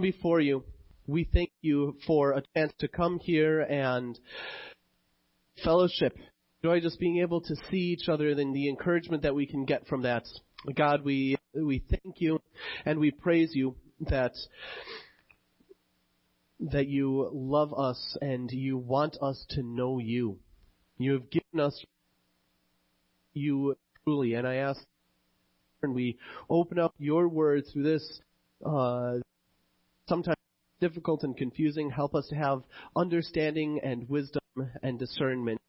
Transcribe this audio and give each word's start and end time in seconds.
before 0.00 0.40
you, 0.40 0.64
we 1.06 1.24
thank 1.24 1.50
you 1.62 1.96
for 2.06 2.32
a 2.32 2.42
chance 2.54 2.72
to 2.80 2.88
come 2.88 3.18
here 3.18 3.60
and 3.60 4.18
fellowship. 5.64 6.16
Enjoy 6.62 6.80
just 6.80 6.98
being 6.98 7.18
able 7.18 7.40
to 7.40 7.56
see 7.70 7.76
each 7.76 8.08
other 8.08 8.30
and 8.30 8.54
the 8.54 8.68
encouragement 8.68 9.22
that 9.22 9.34
we 9.34 9.46
can 9.46 9.64
get 9.64 9.86
from 9.86 10.02
that. 10.02 10.24
God, 10.74 11.04
we 11.04 11.36
we 11.54 11.84
thank 11.88 12.20
you 12.20 12.40
and 12.84 12.98
we 12.98 13.10
praise 13.10 13.52
you 13.54 13.76
that 14.00 14.32
that 16.60 16.88
you 16.88 17.30
love 17.32 17.72
us 17.72 18.16
and 18.20 18.50
you 18.50 18.76
want 18.76 19.16
us 19.22 19.46
to 19.50 19.62
know 19.62 19.98
you. 19.98 20.38
You 20.98 21.12
have 21.12 21.30
given 21.30 21.60
us 21.60 21.84
you 23.32 23.76
truly, 24.04 24.34
and 24.34 24.46
I 24.46 24.56
ask, 24.56 24.80
and 25.82 25.94
we 25.94 26.18
open 26.50 26.78
up 26.78 26.94
your 26.98 27.28
word 27.28 27.64
through 27.72 27.84
this 27.84 28.20
uh, 28.66 29.18
sometimes 30.08 30.36
difficult 30.80 31.22
and 31.22 31.36
confusing. 31.36 31.90
Help 31.90 32.14
us 32.14 32.26
to 32.28 32.34
have 32.34 32.62
understanding 32.96 33.80
and 33.82 34.08
wisdom 34.08 34.42
and 34.82 34.98
discernment. 34.98 35.60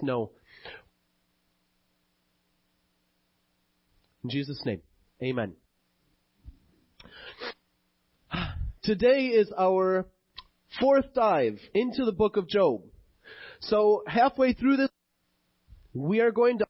No. 0.00 0.30
In 4.22 4.30
Jesus' 4.30 4.60
name, 4.64 4.82
amen. 5.22 5.54
Today 8.82 9.26
is 9.26 9.50
our 9.58 10.06
fourth 10.78 11.14
dive 11.14 11.58
into 11.74 12.04
the 12.04 12.12
book 12.12 12.36
of 12.36 12.48
Job. 12.48 12.82
So 13.60 14.02
halfway 14.06 14.52
through 14.52 14.78
this, 14.78 14.90
we 15.92 16.20
are 16.20 16.30
going 16.30 16.58
to 16.58 16.66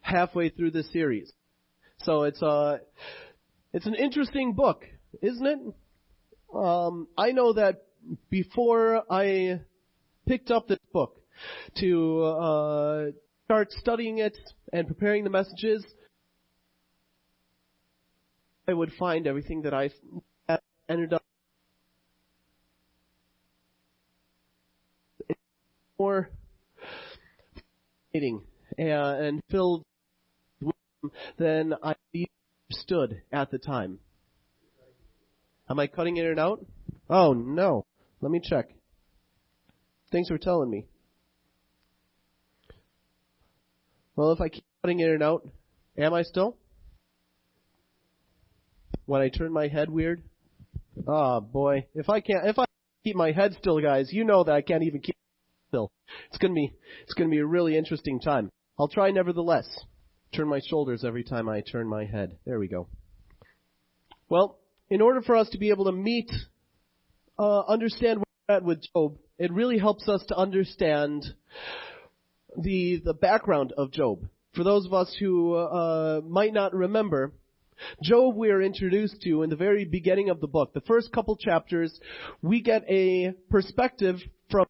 halfway 0.00 0.48
through 0.48 0.72
this 0.72 0.90
series. 0.92 1.32
So 2.00 2.24
it's 2.24 2.42
a, 2.42 2.80
it's 3.72 3.86
an 3.86 3.94
interesting 3.94 4.54
book, 4.54 4.84
isn't 5.22 5.46
it? 5.46 5.58
Um, 6.54 7.08
I 7.16 7.32
know 7.32 7.52
that 7.54 7.82
before 8.30 9.02
I 9.10 9.60
picked 10.26 10.50
up 10.50 10.68
this 10.68 10.78
book 10.92 11.20
to 11.78 12.22
uh, 12.22 13.04
start 13.46 13.72
studying 13.72 14.18
it 14.18 14.36
and 14.72 14.86
preparing 14.86 15.24
the 15.24 15.30
messages, 15.30 15.84
I 18.68 18.72
would 18.72 18.92
find 18.92 19.26
everything 19.26 19.62
that 19.62 19.74
I 19.74 19.90
ended 20.88 21.12
up 21.12 21.22
more 25.98 26.30
and 28.14 29.42
filled 29.50 29.84
than 31.36 31.74
I 31.82 31.94
understood 32.70 33.22
at 33.32 33.50
the 33.50 33.58
time. 33.58 33.98
Am 35.68 35.78
I 35.78 35.86
cutting 35.86 36.16
in 36.16 36.26
and 36.26 36.38
out? 36.38 36.64
Oh 37.08 37.32
no. 37.32 37.86
Let 38.20 38.30
me 38.30 38.40
check. 38.42 38.68
Thanks 40.12 40.28
for 40.28 40.38
telling 40.38 40.70
me. 40.70 40.86
Well, 44.16 44.32
if 44.32 44.40
I 44.40 44.48
keep 44.48 44.64
cutting 44.82 45.00
in 45.00 45.10
and 45.10 45.22
out, 45.22 45.46
am 45.98 46.14
I 46.14 46.22
still? 46.22 46.56
When 49.06 49.20
I 49.20 49.28
turn 49.28 49.52
my 49.52 49.68
head 49.68 49.90
weird? 49.90 50.22
Oh 51.06 51.40
boy. 51.40 51.86
If 51.94 52.08
I 52.08 52.20
can't, 52.20 52.46
if 52.46 52.58
I 52.58 52.64
keep 53.02 53.16
my 53.16 53.32
head 53.32 53.54
still, 53.58 53.80
guys, 53.80 54.12
you 54.12 54.24
know 54.24 54.44
that 54.44 54.54
I 54.54 54.62
can't 54.62 54.84
even 54.84 55.00
keep 55.00 55.16
still. 55.68 55.90
It's 56.28 56.38
gonna 56.38 56.54
be, 56.54 56.72
it's 57.02 57.14
gonna 57.14 57.30
be 57.30 57.38
a 57.38 57.46
really 57.46 57.76
interesting 57.76 58.20
time. 58.20 58.50
I'll 58.78 58.88
try 58.88 59.10
nevertheless. 59.10 59.66
Turn 60.34 60.48
my 60.48 60.60
shoulders 60.64 61.04
every 61.04 61.24
time 61.24 61.48
I 61.48 61.60
turn 61.60 61.88
my 61.88 62.04
head. 62.04 62.38
There 62.44 62.58
we 62.58 62.68
go. 62.68 62.88
Well, 64.28 64.58
in 64.90 65.00
order 65.00 65.22
for 65.22 65.36
us 65.36 65.48
to 65.50 65.58
be 65.58 65.70
able 65.70 65.86
to 65.86 65.92
meet, 65.92 66.30
uh, 67.38 67.60
understand 67.60 68.18
where 68.18 68.24
we're 68.48 68.54
at 68.56 68.64
with 68.64 68.82
Job, 68.94 69.16
it 69.38 69.52
really 69.52 69.78
helps 69.78 70.08
us 70.08 70.24
to 70.28 70.36
understand 70.36 71.24
the 72.56 73.00
the 73.04 73.14
background 73.14 73.72
of 73.76 73.90
Job. 73.90 74.26
For 74.54 74.62
those 74.62 74.86
of 74.86 74.94
us 74.94 75.14
who 75.18 75.54
uh, 75.54 76.20
might 76.24 76.52
not 76.52 76.74
remember, 76.74 77.32
Job 78.02 78.36
we 78.36 78.50
are 78.50 78.62
introduced 78.62 79.20
to 79.22 79.42
in 79.42 79.50
the 79.50 79.56
very 79.56 79.84
beginning 79.84 80.30
of 80.30 80.40
the 80.40 80.46
book. 80.46 80.72
The 80.72 80.80
first 80.82 81.12
couple 81.12 81.36
chapters, 81.36 81.98
we 82.42 82.62
get 82.62 82.84
a 82.88 83.32
perspective 83.50 84.16
from 84.50 84.66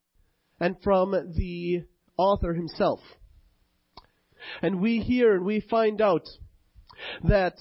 and 0.60 0.76
from 0.82 1.10
the 1.36 1.84
author 2.16 2.54
himself. 2.54 3.00
And 4.62 4.80
we 4.80 5.00
hear 5.00 5.34
and 5.34 5.44
we 5.44 5.60
find 5.60 6.00
out 6.00 6.28
that 7.24 7.56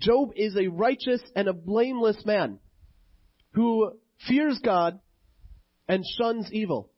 Job 0.00 0.30
is 0.36 0.56
a 0.56 0.68
righteous 0.68 1.22
and 1.34 1.48
a 1.48 1.52
blameless 1.52 2.24
man 2.24 2.58
who 3.52 3.92
fears 4.26 4.60
God 4.62 4.98
and 5.88 6.04
shuns 6.18 6.48
evil. 6.52 6.90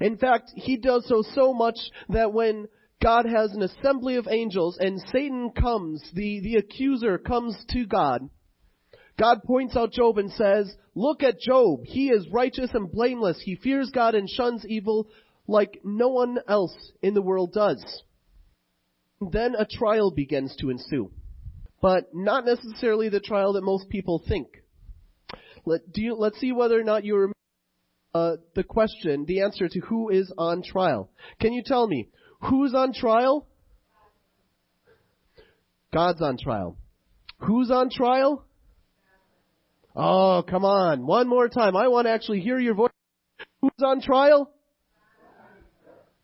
In 0.00 0.16
fact, 0.16 0.50
he 0.54 0.76
does 0.76 1.06
so 1.08 1.22
so 1.34 1.52
much 1.52 1.78
that 2.08 2.32
when 2.32 2.68
God 3.02 3.26
has 3.26 3.52
an 3.52 3.62
assembly 3.62 4.16
of 4.16 4.26
angels 4.28 4.76
and 4.78 5.00
Satan 5.12 5.50
comes, 5.50 6.02
the, 6.14 6.40
the 6.40 6.56
accuser 6.56 7.18
comes 7.18 7.56
to 7.70 7.86
God, 7.86 8.28
God 9.18 9.42
points 9.44 9.76
out 9.76 9.92
Job 9.92 10.18
and 10.18 10.30
says, 10.32 10.72
look 10.94 11.22
at 11.22 11.40
Job. 11.40 11.80
He 11.84 12.10
is 12.10 12.28
righteous 12.30 12.70
and 12.74 12.90
blameless. 12.90 13.40
He 13.42 13.56
fears 13.56 13.90
God 13.92 14.14
and 14.14 14.28
shuns 14.28 14.64
evil 14.66 15.08
like 15.46 15.80
no 15.82 16.08
one 16.08 16.38
else 16.46 16.76
in 17.02 17.14
the 17.14 17.22
world 17.22 17.52
does. 17.52 18.02
Then 19.20 19.54
a 19.56 19.66
trial 19.66 20.12
begins 20.12 20.54
to 20.60 20.70
ensue. 20.70 21.10
But 21.80 22.14
not 22.14 22.44
necessarily 22.44 23.08
the 23.08 23.20
trial 23.20 23.52
that 23.54 23.62
most 23.62 23.88
people 23.88 24.22
think. 24.26 24.48
Let, 25.64 25.82
you, 25.94 26.14
let's 26.14 26.40
see 26.40 26.52
whether 26.52 26.78
or 26.78 26.84
not 26.84 27.04
you 27.04 27.14
remember 27.14 27.34
uh, 28.14 28.36
the 28.54 28.64
question, 28.64 29.26
the 29.26 29.42
answer 29.42 29.68
to 29.68 29.80
who 29.80 30.08
is 30.08 30.32
on 30.36 30.62
trial. 30.62 31.10
Can 31.40 31.52
you 31.52 31.62
tell 31.64 31.86
me, 31.86 32.08
who's 32.40 32.74
on 32.74 32.92
trial? 32.92 33.46
God's 35.92 36.20
on 36.20 36.36
trial. 36.38 36.76
Who's 37.40 37.70
on 37.70 37.90
trial? 37.90 38.44
Oh, 39.94 40.44
come 40.48 40.64
on. 40.64 41.06
One 41.06 41.28
more 41.28 41.48
time. 41.48 41.76
I 41.76 41.88
want 41.88 42.06
to 42.06 42.10
actually 42.10 42.40
hear 42.40 42.58
your 42.58 42.74
voice. 42.74 42.90
Who's 43.60 43.70
on 43.82 44.00
trial? 44.00 44.50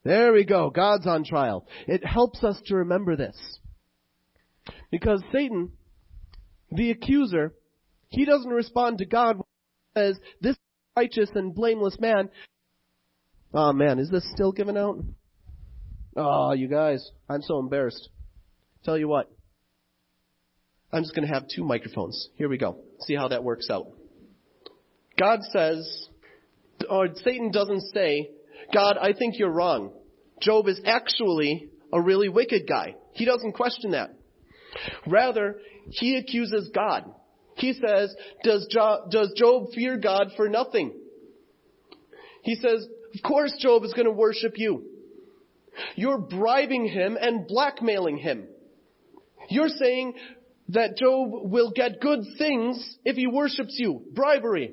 There 0.05 0.33
we 0.33 0.45
go. 0.45 0.71
God's 0.71 1.07
on 1.07 1.25
trial. 1.25 1.67
It 1.87 2.05
helps 2.05 2.45
us 2.45 2.61
to 2.67 2.77
remember 2.77 3.17
this. 3.17 3.37
Because 4.95 5.25
Satan, 5.33 5.73
the 6.71 6.93
accuser, 6.93 7.53
he 8.11 8.25
doesn't 8.25 8.49
respond 8.49 8.99
to 8.99 9.05
God 9.05 9.39
when 9.39 9.45
he 9.93 10.01
says, 10.01 10.21
this 10.41 10.57
righteous 10.97 11.31
and 11.35 11.53
blameless 11.53 11.99
man. 11.99 12.29
Oh 13.53 13.73
man, 13.73 13.99
is 13.99 14.09
this 14.09 14.25
still 14.33 14.53
given 14.53 14.77
out? 14.77 15.01
Oh, 16.17 16.53
you 16.53 16.69
guys, 16.69 17.11
I'm 17.29 17.43
so 17.43 17.59
embarrassed. 17.59 18.09
Tell 18.85 18.97
you 18.97 19.09
what. 19.09 19.29
I'm 20.93 21.03
just 21.03 21.17
going 21.17 21.27
to 21.27 21.35
have 21.35 21.49
two 21.53 21.65
microphones. 21.65 22.29
Here 22.37 22.49
we 22.49 22.57
go. 22.57 22.79
See 23.01 23.17
how 23.17 23.27
that 23.27 23.43
works 23.43 23.71
out. 23.71 23.89
God 25.19 25.41
says, 25.53 26.09
or 26.89 27.09
Satan 27.17 27.51
doesn't 27.51 27.83
say, 27.93 28.31
God, 28.73 28.97
I 28.97 29.13
think 29.13 29.41
you're 29.41 29.51
wrong. 29.51 29.91
Job 30.41 30.69
is 30.69 30.81
actually 30.85 31.69
a 31.93 32.01
really 32.01 32.29
wicked 32.29 32.69
guy. 32.69 32.95
He 33.15 33.25
doesn't 33.25 33.55
question 33.55 33.91
that. 33.91 34.15
Rather, 35.07 35.59
he 35.91 36.17
accuses 36.17 36.71
God. 36.75 37.05
He 37.57 37.73
says, 37.73 38.15
does 38.43 38.67
Job, 38.71 39.11
does 39.11 39.33
Job 39.37 39.69
fear 39.75 39.97
God 39.97 40.29
for 40.37 40.49
nothing? 40.49 40.93
He 42.43 42.57
says, 42.57 42.87
of 43.15 43.23
course 43.23 43.55
Job 43.59 43.85
is 43.85 43.95
going 43.95 44.07
to 44.07 44.13
worship 44.13 44.55
you. 44.57 44.85
You're 45.97 46.19
bribing 46.19 46.87
him 46.87 47.17
and 47.21 47.47
blackmailing 47.47 48.19
him. 48.19 48.47
You're 49.49 49.69
saying 49.69 50.15
that 50.71 50.97
Job 50.97 51.31
will 51.33 51.73
get 51.75 52.01
good 52.01 52.21
things 52.39 52.97
if 53.05 53.17
he 53.17 53.27
worships 53.27 53.77
you. 53.79 54.03
Bribery. 54.15 54.73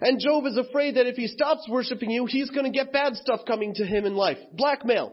And 0.00 0.20
Job 0.20 0.46
is 0.46 0.56
afraid 0.56 0.96
that 0.96 1.06
if 1.06 1.16
he 1.16 1.26
stops 1.26 1.66
worshiping 1.68 2.10
you, 2.10 2.26
he's 2.26 2.50
going 2.50 2.70
to 2.70 2.76
get 2.76 2.92
bad 2.92 3.16
stuff 3.16 3.40
coming 3.46 3.74
to 3.74 3.84
him 3.84 4.04
in 4.04 4.14
life. 4.14 4.38
Blackmail. 4.52 5.12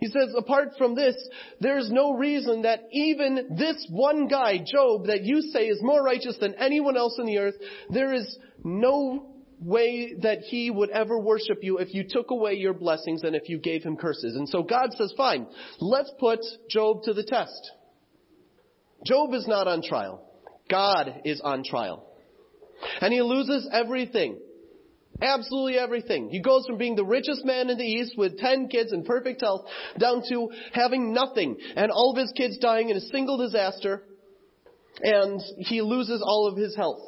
He 0.00 0.06
says, 0.06 0.34
apart 0.36 0.70
from 0.78 0.94
this, 0.94 1.14
there's 1.60 1.90
no 1.90 2.14
reason 2.14 2.62
that 2.62 2.84
even 2.90 3.54
this 3.58 3.86
one 3.90 4.28
guy, 4.28 4.58
Job, 4.58 5.06
that 5.06 5.22
you 5.22 5.42
say 5.52 5.66
is 5.66 5.78
more 5.82 6.02
righteous 6.02 6.38
than 6.40 6.54
anyone 6.54 6.96
else 6.96 7.16
in 7.18 7.26
the 7.26 7.38
earth, 7.38 7.56
there 7.90 8.12
is 8.14 8.38
no 8.64 9.26
way 9.60 10.14
that 10.22 10.38
he 10.40 10.70
would 10.70 10.88
ever 10.90 11.18
worship 11.18 11.58
you 11.62 11.78
if 11.78 11.92
you 11.92 12.04
took 12.08 12.30
away 12.30 12.54
your 12.54 12.72
blessings 12.72 13.22
and 13.24 13.36
if 13.36 13.48
you 13.48 13.58
gave 13.58 13.82
him 13.82 13.96
curses. 13.96 14.36
And 14.36 14.48
so 14.48 14.62
God 14.62 14.90
says, 14.96 15.12
fine, 15.16 15.46
let's 15.80 16.10
put 16.18 16.40
Job 16.70 17.02
to 17.02 17.12
the 17.12 17.24
test. 17.24 17.70
Job 19.04 19.34
is 19.34 19.46
not 19.46 19.68
on 19.68 19.82
trial. 19.82 20.26
God 20.70 21.22
is 21.24 21.40
on 21.42 21.62
trial. 21.62 22.06
And 23.02 23.12
he 23.12 23.20
loses 23.20 23.68
everything. 23.70 24.38
Absolutely 25.22 25.78
everything. 25.78 26.30
He 26.30 26.40
goes 26.40 26.64
from 26.66 26.78
being 26.78 26.96
the 26.96 27.04
richest 27.04 27.44
man 27.44 27.68
in 27.68 27.76
the 27.76 27.84
East 27.84 28.14
with 28.16 28.38
10 28.38 28.68
kids 28.68 28.92
in 28.92 29.04
perfect 29.04 29.42
health 29.42 29.66
down 29.98 30.22
to 30.28 30.50
having 30.72 31.12
nothing 31.12 31.56
and 31.76 31.90
all 31.90 32.12
of 32.12 32.18
his 32.18 32.32
kids 32.36 32.58
dying 32.58 32.88
in 32.88 32.96
a 32.96 33.00
single 33.00 33.36
disaster. 33.36 34.04
and 35.02 35.40
he 35.58 35.80
loses 35.82 36.22
all 36.22 36.46
of 36.46 36.56
his 36.56 36.76
health. 36.76 37.00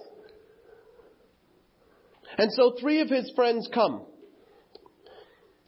And 2.39 2.51
so 2.53 2.75
three 2.81 3.01
of 3.01 3.09
his 3.11 3.31
friends 3.35 3.69
come. 3.73 4.07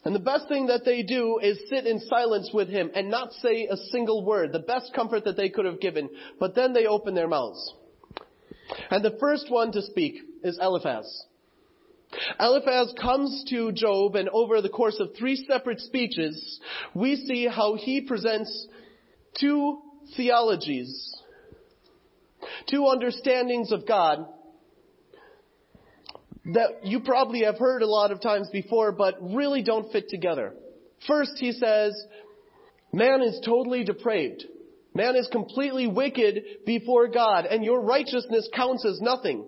And 0.05 0.14
the 0.14 0.20
best 0.20 0.49
thing 0.49 0.67
that 0.67 0.85
they 0.85 1.02
do 1.02 1.38
is 1.43 1.58
sit 1.69 1.87
in 1.87 1.99
silence 2.00 2.50
with 2.52 2.69
him 2.69 2.91
and 2.94 3.11
not 3.11 3.32
say 3.32 3.67
a 3.70 3.76
single 3.91 4.25
word, 4.25 4.52
the 4.52 4.58
best 4.58 4.93
comfort 4.94 5.25
that 5.25 5.37
they 5.37 5.49
could 5.49 5.64
have 5.64 5.81
given. 5.81 6.11
But 6.38 6.55
then 6.55 6.73
they 6.73 6.87
open 6.87 7.14
their 7.14 7.29
mouths. 7.29 7.73
And 8.91 9.05
the 9.05 9.17
first 9.19 9.50
one 9.50 9.73
to 9.73 9.82
speak 9.82 10.17
is 10.43 10.58
Eliphaz. 10.61 11.25
Eliphaz 12.38 12.94
comes 13.00 13.44
to 13.50 13.72
Job 13.72 14.16
and 14.16 14.28
over 14.28 14.61
the 14.61 14.69
course 14.69 14.99
of 15.00 15.11
three 15.16 15.37
separate 15.49 15.81
speeches, 15.81 16.61
we 16.94 17.16
see 17.16 17.46
how 17.46 17.75
he 17.75 18.00
presents 18.02 18.69
two 19.40 19.78
theologies, 20.16 21.14
two 22.70 22.87
understandings 22.87 23.72
of 23.72 23.87
God 23.87 24.26
that 26.46 26.84
you 26.84 27.00
probably 27.00 27.44
have 27.44 27.58
heard 27.58 27.82
a 27.82 27.87
lot 27.87 28.11
of 28.11 28.20
times 28.20 28.49
before, 28.52 28.93
but 28.93 29.14
really 29.20 29.62
don't 29.62 29.90
fit 29.93 30.08
together. 30.08 30.52
First, 31.06 31.32
he 31.37 31.52
says, 31.52 31.94
man 32.93 33.22
is 33.22 33.40
totally 33.44 33.82
depraved. 33.84 34.44
Man 34.94 35.17
is 35.17 35.28
completely 35.32 35.87
wicked 35.87 36.44
before 36.67 37.08
God, 37.08 37.46
and 37.46 37.64
your 37.64 37.81
righteousness 37.81 38.49
counts 38.55 38.84
as 38.84 39.00
nothing. 39.00 39.46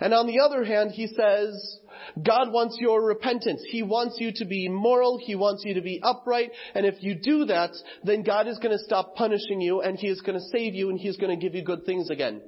And 0.00 0.14
on 0.14 0.26
the 0.26 0.40
other 0.40 0.64
hand, 0.64 0.92
he 0.92 1.06
says, 1.06 1.78
God 2.22 2.52
wants 2.52 2.76
your 2.80 3.02
repentance. 3.02 3.62
He 3.68 3.82
wants 3.82 4.16
you 4.20 4.32
to 4.36 4.44
be 4.44 4.68
moral. 4.68 5.18
He 5.18 5.34
wants 5.34 5.64
you 5.64 5.74
to 5.74 5.80
be 5.80 6.00
upright. 6.02 6.50
And 6.74 6.86
if 6.86 7.02
you 7.02 7.14
do 7.14 7.46
that, 7.46 7.70
then 8.02 8.22
God 8.22 8.46
is 8.46 8.58
going 8.58 8.76
to 8.76 8.84
stop 8.84 9.14
punishing 9.16 9.60
you 9.60 9.80
and 9.80 9.98
He 9.98 10.08
is 10.08 10.20
going 10.20 10.38
to 10.38 10.44
save 10.52 10.74
you 10.74 10.90
and 10.90 10.98
He 10.98 11.08
is 11.08 11.16
going 11.16 11.38
to 11.38 11.42
give 11.42 11.54
you 11.54 11.64
good 11.64 11.84
things 11.84 12.10
again. 12.10 12.42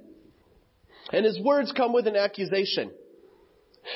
And 1.13 1.25
His 1.25 1.41
words 1.41 1.73
come 1.77 1.93
with 1.93 2.07
an 2.07 2.17
accusation. 2.17 2.91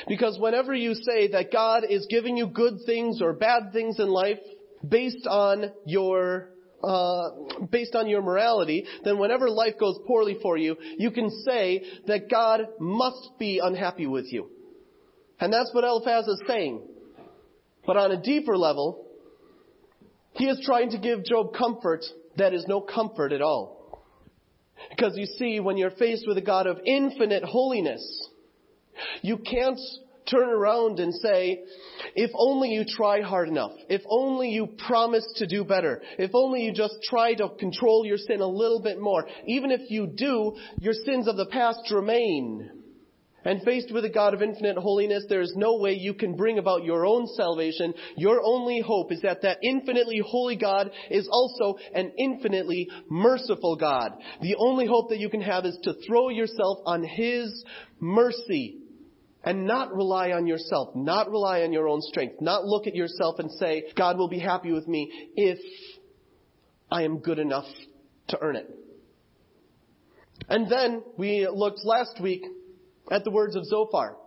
Because 0.07 0.39
whenever 0.39 0.73
you 0.73 0.93
say 0.93 1.29
that 1.31 1.51
God 1.51 1.83
is 1.87 2.07
giving 2.09 2.37
you 2.37 2.47
good 2.47 2.79
things 2.85 3.21
or 3.21 3.33
bad 3.33 3.73
things 3.73 3.99
in 3.99 4.07
life 4.07 4.39
based 4.87 5.27
on 5.27 5.71
your 5.85 6.50
uh, 6.83 7.29
based 7.71 7.95
on 7.95 8.07
your 8.07 8.21
morality, 8.21 8.85
then 9.03 9.17
whenever 9.17 9.49
life 9.49 9.75
goes 9.79 9.99
poorly 10.07 10.37
for 10.41 10.57
you, 10.57 10.75
you 10.97 11.11
can 11.11 11.29
say 11.45 11.83
that 12.07 12.29
God 12.29 12.61
must 12.79 13.31
be 13.39 13.59
unhappy 13.63 14.07
with 14.07 14.31
you. 14.31 14.49
And 15.39 15.51
that's 15.51 15.71
what 15.73 15.83
Eliphaz 15.83 16.27
is 16.27 16.41
saying. 16.47 16.81
But 17.85 17.97
on 17.97 18.11
a 18.11 18.21
deeper 18.21 18.57
level, 18.57 19.07
he 20.33 20.45
is 20.45 20.61
trying 20.65 20.91
to 20.91 20.99
give 20.99 21.25
Job 21.25 21.53
comfort 21.55 22.03
that 22.37 22.53
is 22.53 22.65
no 22.67 22.81
comfort 22.81 23.33
at 23.33 23.41
all. 23.41 24.03
Because 24.89 25.13
you 25.15 25.25
see, 25.25 25.59
when 25.59 25.77
you're 25.77 25.91
faced 25.91 26.25
with 26.27 26.37
a 26.37 26.41
God 26.41 26.67
of 26.67 26.79
infinite 26.85 27.43
holiness, 27.43 28.01
you 29.21 29.37
can't 29.37 29.79
turn 30.29 30.49
around 30.49 30.99
and 30.99 31.13
say, 31.13 31.63
if 32.15 32.31
only 32.33 32.69
you 32.69 32.83
try 32.87 33.21
hard 33.21 33.47
enough, 33.47 33.71
if 33.89 34.01
only 34.09 34.49
you 34.49 34.67
promise 34.87 35.25
to 35.37 35.47
do 35.47 35.63
better, 35.63 36.01
if 36.17 36.31
only 36.33 36.63
you 36.63 36.73
just 36.73 36.95
try 37.03 37.33
to 37.35 37.49
control 37.59 38.05
your 38.05 38.17
sin 38.17 38.41
a 38.41 38.47
little 38.47 38.81
bit 38.81 38.99
more, 38.99 39.27
even 39.47 39.71
if 39.71 39.89
you 39.89 40.07
do, 40.07 40.55
your 40.79 40.93
sins 40.93 41.27
of 41.27 41.37
the 41.37 41.47
past 41.47 41.91
remain. 41.91 42.71
And 43.43 43.63
faced 43.63 43.91
with 43.91 44.05
a 44.05 44.09
God 44.09 44.35
of 44.35 44.43
infinite 44.43 44.77
holiness, 44.77 45.25
there 45.27 45.41
is 45.41 45.53
no 45.55 45.77
way 45.77 45.93
you 45.93 46.13
can 46.13 46.35
bring 46.35 46.59
about 46.59 46.83
your 46.83 47.07
own 47.07 47.25
salvation. 47.25 47.95
Your 48.15 48.39
only 48.43 48.81
hope 48.81 49.11
is 49.11 49.21
that 49.21 49.41
that 49.41 49.57
infinitely 49.63 50.21
holy 50.23 50.55
God 50.55 50.91
is 51.09 51.27
also 51.31 51.79
an 51.95 52.11
infinitely 52.19 52.87
merciful 53.09 53.77
God. 53.77 54.11
The 54.41 54.55
only 54.59 54.85
hope 54.85 55.09
that 55.09 55.17
you 55.17 55.29
can 55.29 55.41
have 55.41 55.65
is 55.65 55.77
to 55.83 55.95
throw 56.05 56.29
yourself 56.29 56.79
on 56.85 57.03
His 57.03 57.65
mercy 57.99 58.80
and 59.43 59.65
not 59.65 59.93
rely 59.93 60.31
on 60.31 60.45
yourself, 60.45 60.95
not 60.95 61.29
rely 61.29 61.61
on 61.61 61.73
your 61.73 61.87
own 61.87 62.01
strength, 62.01 62.35
not 62.41 62.65
look 62.65 62.87
at 62.87 62.95
yourself 62.95 63.39
and 63.39 63.51
say, 63.51 63.83
God 63.97 64.17
will 64.17 64.29
be 64.29 64.39
happy 64.39 64.71
with 64.71 64.87
me 64.87 65.11
if 65.35 65.59
I 66.91 67.03
am 67.03 67.19
good 67.19 67.39
enough 67.39 67.65
to 68.29 68.37
earn 68.41 68.55
it. 68.55 68.69
And 70.49 70.69
then 70.69 71.03
we 71.17 71.47
looked 71.51 71.83
last 71.83 72.19
week 72.21 72.43
at 73.09 73.23
the 73.23 73.31
words 73.31 73.55
of 73.55 73.65
Zophar. 73.65 74.17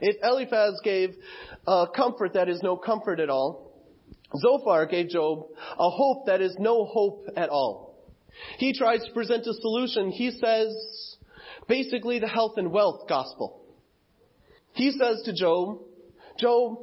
If 0.00 0.16
Eliphaz 0.22 0.80
gave 0.84 1.14
a 1.66 1.86
comfort 1.94 2.34
that 2.34 2.48
is 2.48 2.62
no 2.62 2.76
comfort 2.76 3.20
at 3.20 3.30
all, 3.30 3.72
Zophar 4.38 4.86
gave 4.86 5.08
Job 5.08 5.46
a 5.78 5.90
hope 5.90 6.26
that 6.26 6.40
is 6.40 6.56
no 6.58 6.84
hope 6.84 7.26
at 7.36 7.48
all. 7.50 7.96
He 8.58 8.72
tries 8.72 9.04
to 9.04 9.12
present 9.12 9.46
a 9.46 9.54
solution. 9.54 10.10
He 10.10 10.30
says, 10.30 11.18
basically 11.68 12.18
the 12.18 12.28
health 12.28 12.54
and 12.56 12.72
wealth 12.72 13.08
gospel. 13.08 13.61
He 14.74 14.90
says 14.92 15.22
to 15.24 15.32
Job, 15.32 15.80
Job, 16.38 16.78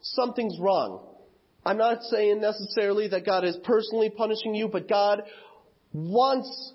something's 0.00 0.58
wrong. 0.60 1.06
I'm 1.64 1.78
not 1.78 2.02
saying 2.04 2.40
necessarily 2.40 3.08
that 3.08 3.26
God 3.26 3.44
is 3.44 3.58
personally 3.64 4.10
punishing 4.10 4.54
you, 4.54 4.68
but 4.68 4.88
God 4.88 5.22
wants, 5.92 6.72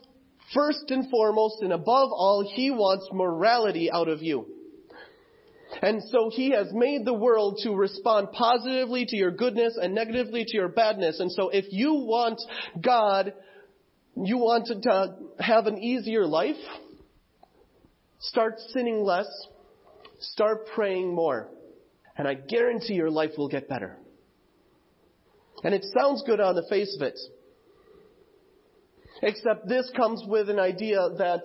first 0.54 0.90
and 0.90 1.10
foremost 1.10 1.62
and 1.62 1.72
above 1.72 2.10
all, 2.12 2.44
He 2.46 2.72
wants 2.72 3.08
morality 3.14 3.90
out 3.92 4.10
of 4.10 4.22
you. 4.22 4.46
And 5.82 6.04
so 6.04 6.30
He 6.30 6.52
has 6.52 6.68
made 6.74 7.06
the 7.06 7.14
world 7.14 7.60
to 7.64 7.72
respond 7.74 8.32
positively 8.34 9.06
to 9.06 9.16
your 9.16 9.32
goodness 9.32 9.78
and 9.82 9.96
negatively 9.96 10.44
to 10.46 10.58
your 10.58 10.68
badness. 10.68 11.20
And 11.20 11.32
so 11.32 11.50
if 11.50 11.66
you 11.70 11.94
want 11.94 12.42
God, 12.82 13.34
you 14.18 14.38
want 14.38 14.68
to 14.68 15.16
have 15.40 15.68
an 15.68 15.78
easier 15.78 16.26
life, 16.26 16.58
start 18.20 18.60
sinning 18.74 19.04
less, 19.04 19.28
Start 20.22 20.68
praying 20.76 21.14
more. 21.14 21.50
And 22.18 22.28
I 22.28 22.36
guarantee 22.36 22.94
your 22.94 23.10
life 23.10 23.32
will 23.38 23.50
get 23.50 23.68
better. 23.68 23.98
And 25.64 25.74
it 25.74 25.84
sounds 25.98 26.24
good 26.26 26.40
on 26.40 26.56
the 26.56 26.66
face 26.70 26.96
of 27.00 27.06
it. 27.06 27.20
Except 29.24 29.68
this 29.68 29.92
comes 29.96 30.24
with 30.26 30.50
an 30.50 30.60
idea 30.60 31.00
that 31.18 31.44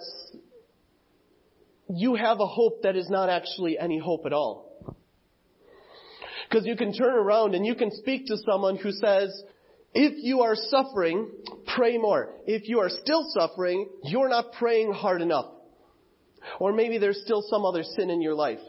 you 1.88 2.14
have 2.14 2.40
a 2.40 2.46
hope 2.46 2.82
that 2.82 2.96
is 2.96 3.08
not 3.10 3.28
actually 3.28 3.78
any 3.78 3.98
hope 3.98 4.26
at 4.26 4.32
all. 4.32 4.96
Because 6.48 6.66
you 6.66 6.76
can 6.76 6.92
turn 6.92 7.14
around 7.14 7.54
and 7.54 7.66
you 7.66 7.74
can 7.74 7.90
speak 7.90 8.26
to 8.26 8.36
someone 8.48 8.76
who 8.76 8.92
says, 8.92 9.42
if 9.94 10.12
you 10.22 10.42
are 10.42 10.54
suffering, 10.54 11.30
pray 11.74 11.98
more. 11.98 12.34
If 12.46 12.68
you 12.68 12.80
are 12.80 12.90
still 12.90 13.26
suffering, 13.30 13.88
you're 14.04 14.28
not 14.28 14.52
praying 14.52 14.92
hard 14.92 15.22
enough. 15.22 15.46
Or 16.60 16.72
maybe 16.72 16.98
there's 16.98 17.22
still 17.24 17.42
some 17.42 17.64
other 17.64 17.82
sin 17.82 18.10
in 18.10 18.20
your 18.20 18.34
life. 18.34 18.60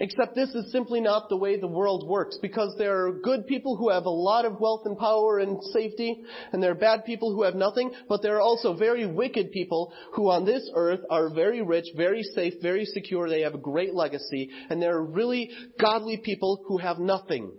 Except 0.00 0.34
this 0.34 0.50
is 0.50 0.70
simply 0.70 1.00
not 1.00 1.28
the 1.28 1.36
way 1.36 1.58
the 1.58 1.66
world 1.66 2.06
works 2.08 2.38
because 2.40 2.72
there 2.78 3.06
are 3.06 3.12
good 3.12 3.46
people 3.46 3.76
who 3.76 3.90
have 3.90 4.04
a 4.04 4.10
lot 4.10 4.44
of 4.44 4.60
wealth 4.60 4.82
and 4.84 4.96
power 4.96 5.38
and 5.38 5.60
safety 5.72 6.22
and 6.52 6.62
there 6.62 6.70
are 6.70 6.76
bad 6.76 7.04
people 7.04 7.34
who 7.34 7.42
have 7.42 7.56
nothing, 7.56 7.90
but 8.08 8.22
there 8.22 8.36
are 8.36 8.40
also 8.40 8.74
very 8.74 9.06
wicked 9.06 9.50
people 9.50 9.92
who 10.14 10.30
on 10.30 10.44
this 10.44 10.70
earth 10.74 11.00
are 11.10 11.34
very 11.34 11.62
rich, 11.62 11.86
very 11.96 12.22
safe, 12.22 12.54
very 12.62 12.84
secure, 12.84 13.28
they 13.28 13.40
have 13.40 13.54
a 13.54 13.58
great 13.58 13.92
legacy, 13.92 14.50
and 14.70 14.80
there 14.80 14.94
are 14.94 15.04
really 15.04 15.50
godly 15.80 16.16
people 16.16 16.64
who 16.68 16.78
have 16.78 16.98
nothing. 16.98 17.50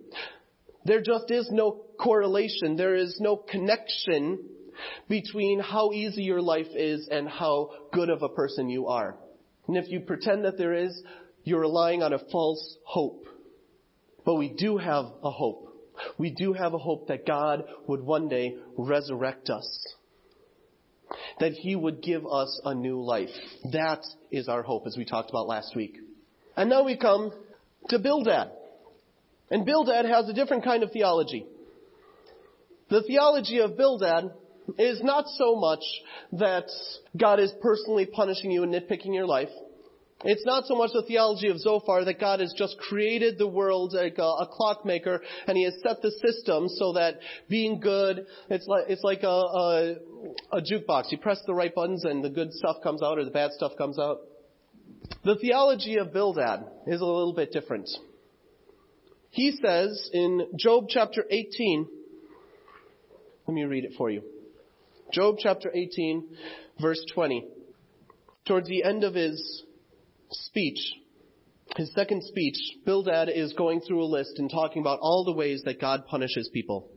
There 0.86 1.02
just 1.02 1.30
is 1.30 1.50
no 1.52 1.84
correlation, 2.00 2.78
there 2.78 2.96
is 2.96 3.18
no 3.20 3.36
connection 3.36 4.40
between 5.08 5.60
how 5.60 5.92
easy 5.92 6.24
your 6.24 6.42
life 6.42 6.68
is 6.76 7.08
and 7.10 7.28
how 7.28 7.72
good 7.94 8.10
of 8.10 8.22
a 8.22 8.30
person 8.30 8.70
you 8.70 8.88
are. 8.88 9.16
And 9.68 9.78
if 9.78 9.90
you 9.90 10.00
pretend 10.00 10.46
that 10.46 10.58
there 10.58 10.74
is, 10.74 11.02
you're 11.44 11.62
relying 11.62 12.04
on 12.04 12.14
a 12.14 12.20
false 12.32 12.78
hope. 12.84 13.26
But 14.26 14.36
we 14.36 14.50
do 14.50 14.78
have 14.78 15.06
a 15.24 15.32
hope. 15.32 15.70
We 16.18 16.32
do 16.32 16.54
have 16.54 16.74
a 16.74 16.78
hope 16.78 17.08
that 17.08 17.26
God 17.26 17.64
would 17.88 18.02
one 18.02 18.30
day 18.30 18.56
resurrect 18.78 19.50
us. 19.50 19.88
That 21.40 21.54
He 21.54 21.76
would 21.76 22.02
give 22.02 22.26
us 22.26 22.60
a 22.64 22.74
new 22.74 23.02
life. 23.02 23.30
That 23.72 24.06
is 24.32 24.48
our 24.48 24.62
hope, 24.62 24.86
as 24.86 24.96
we 24.98 25.06
talked 25.06 25.30
about 25.30 25.48
last 25.48 25.76
week. 25.76 25.98
And 26.56 26.70
now 26.70 26.84
we 26.84 26.98
come 26.98 27.32
to 27.90 28.00
Bildad. 28.00 28.52
And 29.50 29.66
Bildad 29.66 30.06
has 30.06 30.30
a 30.30 30.34
different 30.34 30.64
kind 30.64 30.84
of 30.84 30.92
theology. 30.92 31.46
The 32.90 33.04
theology 33.04 33.60
of 33.60 33.78
Bildad 33.78 34.32
is 34.78 35.02
not 35.04 35.26
so 35.28 35.56
much 35.56 35.84
that 36.34 36.66
God 37.18 37.40
is 37.40 37.52
personally 37.62 38.06
punishing 38.06 38.52
you 38.52 38.64
and 38.64 38.74
nitpicking 38.74 39.14
your 39.14 39.26
life. 39.26 39.50
It's 40.26 40.46
not 40.46 40.66
so 40.66 40.76
much 40.76 40.92
the 40.94 41.04
theology 41.04 41.48
of 41.48 41.60
Zophar 41.60 42.04
that 42.04 42.20
God 42.20 42.42
has 42.42 42.54
just 42.58 42.78
created 42.78 43.38
the 43.38 43.48
world 43.48 43.94
like 43.94 44.18
a, 44.18 44.22
a 44.22 44.50
clockmaker 44.52 45.22
and 45.48 45.58
he 45.58 45.64
has 45.64 45.76
set 45.82 46.02
the 46.02 46.12
system 46.12 46.68
so 46.68 46.94
that 46.94 47.20
being 47.48 47.80
good, 47.80 48.26
it's 48.50 48.68
like, 48.68 48.86
it's 48.90 49.04
like 49.04 49.24
a, 49.24 49.28
a, 49.28 49.96
a 50.52 50.62
jukebox. 50.62 51.12
You 51.12 51.20
press 51.20 51.40
the 51.48 51.54
right 51.54 51.74
buttons 51.74 52.04
and 52.04 52.22
the 52.22 52.30
good 52.30 52.52
stuff 52.52 52.78
comes 52.84 53.02
out 53.02 53.18
or 53.18 53.24
the 53.24 53.32
bad 53.32 53.52
stuff 53.54 53.72
comes 53.78 53.98
out. 53.98 54.18
The 55.24 55.36
theology 55.36 55.98
of 55.98 56.12
Bildad 56.12 56.66
is 56.86 57.00
a 57.00 57.06
little 57.06 57.34
bit 57.34 57.54
different. 57.54 57.90
He 59.30 59.58
says 59.64 60.10
in 60.12 60.48
Job 60.58 60.88
chapter 60.90 61.24
18, 61.30 61.88
let 63.48 63.54
me 63.54 63.64
read 63.64 63.86
it 63.86 63.94
for 63.98 64.10
you. 64.10 64.22
Job 65.12 65.36
chapter 65.40 65.72
18, 65.74 66.24
verse 66.80 67.04
20. 67.14 67.48
Towards 68.48 68.68
the 68.68 68.84
end 68.84 69.04
of 69.04 69.16
his 69.16 69.64
speech, 70.32 70.80
his 71.76 71.92
second 71.94 72.24
speech, 72.24 72.58
Bildad 72.86 73.30
is 73.30 73.54
going 73.54 73.82
through 73.82 74.04
a 74.04 74.06
list 74.06 74.34
and 74.38 74.50
talking 74.50 74.82
about 74.82 75.00
all 75.02 75.24
the 75.24 75.34
ways 75.34 75.64
that 75.66 75.82
God 75.82 76.06
punishes 76.08 76.50
people. 76.54 76.90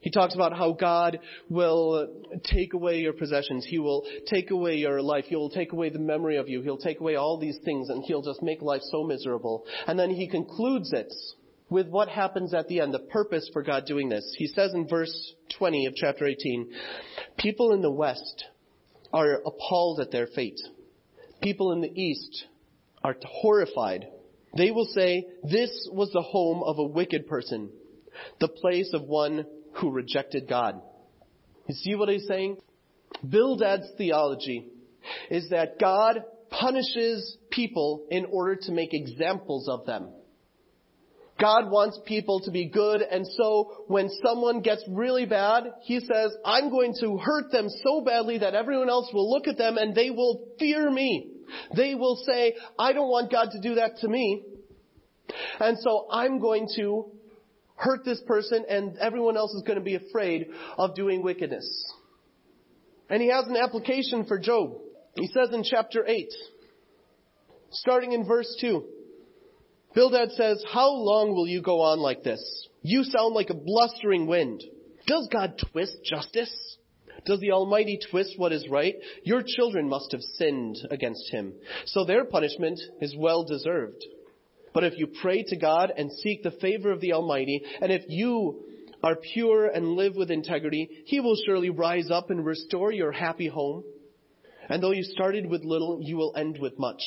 He 0.00 0.10
talks 0.10 0.34
about 0.34 0.56
how 0.56 0.72
God 0.72 1.18
will 1.50 2.08
take 2.44 2.72
away 2.72 3.00
your 3.00 3.12
possessions. 3.12 3.66
He 3.68 3.78
will 3.78 4.06
take 4.26 4.50
away 4.50 4.76
your 4.76 5.02
life. 5.02 5.26
He 5.26 5.36
will 5.36 5.50
take 5.50 5.72
away 5.72 5.90
the 5.90 5.98
memory 5.98 6.36
of 6.36 6.48
you. 6.48 6.62
He'll 6.62 6.78
take 6.78 7.00
away 7.00 7.16
all 7.16 7.38
these 7.38 7.58
things 7.64 7.90
and 7.90 8.02
he'll 8.04 8.22
just 8.22 8.42
make 8.42 8.62
life 8.62 8.80
so 8.90 9.04
miserable. 9.04 9.66
And 9.86 9.98
then 9.98 10.10
he 10.10 10.26
concludes 10.26 10.92
it 10.94 11.12
with 11.70 11.88
what 11.88 12.08
happens 12.08 12.52
at 12.52 12.68
the 12.68 12.80
end, 12.80 12.92
the 12.92 12.98
purpose 12.98 13.48
for 13.52 13.62
God 13.62 13.86
doing 13.86 14.08
this. 14.08 14.34
He 14.36 14.48
says 14.48 14.74
in 14.74 14.88
verse 14.88 15.34
20 15.56 15.86
of 15.86 15.94
chapter 15.94 16.26
18, 16.26 16.70
people 17.38 17.72
in 17.72 17.80
the 17.80 17.90
West 17.90 18.44
are 19.12 19.40
appalled 19.46 20.00
at 20.00 20.10
their 20.10 20.26
fate. 20.26 20.60
People 21.40 21.72
in 21.72 21.80
the 21.80 22.00
East 22.00 22.44
are 23.02 23.16
horrified. 23.24 24.08
They 24.56 24.72
will 24.72 24.86
say, 24.86 25.26
this 25.44 25.88
was 25.92 26.10
the 26.12 26.22
home 26.22 26.62
of 26.64 26.78
a 26.78 26.84
wicked 26.84 27.28
person, 27.28 27.70
the 28.40 28.48
place 28.48 28.90
of 28.92 29.02
one 29.02 29.46
who 29.74 29.90
rejected 29.90 30.48
God. 30.48 30.82
You 31.68 31.74
see 31.76 31.94
what 31.94 32.08
he's 32.08 32.26
saying? 32.26 32.58
Bildad's 33.26 33.88
theology 33.96 34.66
is 35.30 35.50
that 35.50 35.78
God 35.78 36.24
punishes 36.50 37.36
people 37.50 38.06
in 38.10 38.26
order 38.26 38.56
to 38.56 38.72
make 38.72 38.92
examples 38.92 39.68
of 39.68 39.86
them. 39.86 40.08
God 41.40 41.70
wants 41.70 41.98
people 42.04 42.40
to 42.40 42.50
be 42.50 42.68
good, 42.68 43.00
and 43.02 43.26
so 43.26 43.84
when 43.86 44.10
someone 44.24 44.60
gets 44.60 44.84
really 44.88 45.26
bad, 45.26 45.64
He 45.82 46.00
says, 46.00 46.32
I'm 46.44 46.70
going 46.70 46.94
to 47.00 47.16
hurt 47.16 47.50
them 47.50 47.68
so 47.82 48.02
badly 48.02 48.38
that 48.38 48.54
everyone 48.54 48.90
else 48.90 49.10
will 49.12 49.30
look 49.30 49.48
at 49.48 49.56
them 49.56 49.78
and 49.78 49.94
they 49.94 50.10
will 50.10 50.48
fear 50.58 50.90
me. 50.90 51.30
They 51.74 51.94
will 51.94 52.16
say, 52.26 52.54
I 52.78 52.92
don't 52.92 53.08
want 53.08 53.32
God 53.32 53.48
to 53.52 53.60
do 53.60 53.76
that 53.76 53.98
to 53.98 54.08
me. 54.08 54.44
And 55.58 55.78
so 55.78 56.08
I'm 56.10 56.40
going 56.40 56.68
to 56.76 57.10
hurt 57.76 58.04
this 58.04 58.20
person 58.26 58.64
and 58.68 58.96
everyone 58.98 59.36
else 59.36 59.52
is 59.52 59.62
going 59.66 59.78
to 59.78 59.84
be 59.84 59.94
afraid 59.94 60.48
of 60.76 60.94
doing 60.94 61.22
wickedness. 61.22 61.66
And 63.08 63.22
he 63.22 63.28
has 63.30 63.46
an 63.46 63.56
application 63.56 64.26
for 64.26 64.38
Job. 64.38 64.74
He 65.16 65.26
says 65.28 65.48
in 65.52 65.64
chapter 65.64 66.04
8, 66.06 66.28
starting 67.70 68.12
in 68.12 68.26
verse 68.26 68.54
2, 68.60 68.84
Bildad 69.94 70.32
says, 70.32 70.64
How 70.72 70.90
long 70.90 71.34
will 71.34 71.46
you 71.46 71.62
go 71.62 71.80
on 71.80 71.98
like 71.98 72.22
this? 72.22 72.68
You 72.82 73.04
sound 73.04 73.34
like 73.34 73.50
a 73.50 73.54
blustering 73.54 74.26
wind. 74.26 74.62
Does 75.06 75.28
God 75.32 75.60
twist 75.72 75.96
justice? 76.04 76.54
Does 77.26 77.40
the 77.40 77.52
Almighty 77.52 77.98
twist 78.10 78.34
what 78.38 78.52
is 78.52 78.68
right? 78.68 78.94
Your 79.24 79.42
children 79.44 79.88
must 79.88 80.12
have 80.12 80.22
sinned 80.22 80.78
against 80.90 81.30
him, 81.30 81.52
so 81.84 82.04
their 82.04 82.24
punishment 82.24 82.80
is 83.00 83.14
well 83.16 83.44
deserved. 83.44 84.02
But 84.72 84.84
if 84.84 84.96
you 84.96 85.08
pray 85.20 85.42
to 85.48 85.56
God 85.56 85.92
and 85.94 86.10
seek 86.12 86.42
the 86.42 86.52
favor 86.52 86.90
of 86.92 87.00
the 87.00 87.12
Almighty, 87.12 87.62
and 87.82 87.92
if 87.92 88.04
you 88.08 88.64
are 89.02 89.16
pure 89.16 89.66
and 89.66 89.94
live 89.94 90.14
with 90.14 90.30
integrity, 90.30 90.88
He 91.06 91.20
will 91.20 91.36
surely 91.44 91.70
rise 91.70 92.10
up 92.10 92.30
and 92.30 92.44
restore 92.44 92.92
your 92.92 93.12
happy 93.12 93.48
home. 93.48 93.84
And 94.68 94.82
though 94.82 94.92
you 94.92 95.02
started 95.02 95.46
with 95.46 95.64
little, 95.64 96.00
you 96.00 96.16
will 96.16 96.34
end 96.36 96.58
with 96.60 96.78
much. 96.78 97.02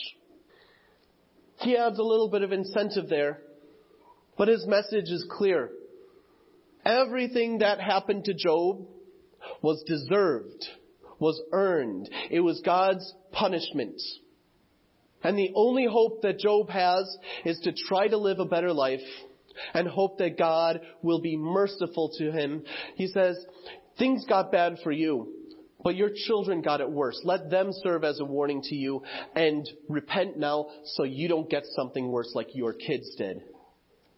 He 1.60 1.78
adds 1.78 2.00
a 2.00 2.04
little 2.04 2.30
bit 2.30 2.42
of 2.42 2.52
incentive 2.52 3.10
there, 3.10 3.40
but 4.38 4.48
his 4.48 4.66
message 4.68 5.10
is 5.10 5.26
clear. 5.30 5.70
Everything 6.86 7.60
that 7.60 7.80
happened 7.80 8.26
to 8.26 8.34
Job 8.34 8.86
was 9.62 9.84
deserved, 9.88 10.66
was 11.20 11.42
earned. 11.52 12.10
It 12.30 12.42
was 12.42 12.62
God's 12.66 13.14
punishment. 13.32 14.02
And 15.24 15.38
the 15.38 15.52
only 15.56 15.86
hope 15.90 16.22
that 16.24 16.40
Job 16.40 16.70
has 16.70 17.18
is 17.46 17.60
to 17.64 17.72
try 17.72 18.10
to 18.10 18.18
live 18.18 18.40
a 18.40 18.46
better 18.46 18.74
life 18.74 19.00
and 19.74 19.88
hope 19.88 20.18
that 20.18 20.38
God 20.38 20.82
will 21.02 21.22
be 21.22 21.38
merciful 21.38 22.12
to 22.18 22.32
him. 22.32 22.64
He 22.96 23.08
says, 23.08 23.38
things 23.98 24.26
got 24.28 24.52
bad 24.52 24.78
for 24.84 24.92
you, 24.92 25.32
but 25.84 25.96
your 25.96 26.10
children 26.28 26.62
got 26.62 26.82
it 26.82 26.90
worse. 26.90 27.20
Let 27.24 27.50
them 27.50 27.72
serve 27.84 28.04
as 28.04 28.20
a 28.20 28.26
warning 28.26 28.62
to 28.64 28.76
you 28.76 29.04
and 29.36 29.70
repent 29.90 30.38
now 30.38 30.68
so 30.86 31.04
you 31.04 31.28
don't 31.28 31.50
get 31.50 31.64
something 31.76 32.12
worse 32.12 32.32
like 32.34 32.56
your 32.56 32.74
kids 32.74 33.16
did. 33.16 33.44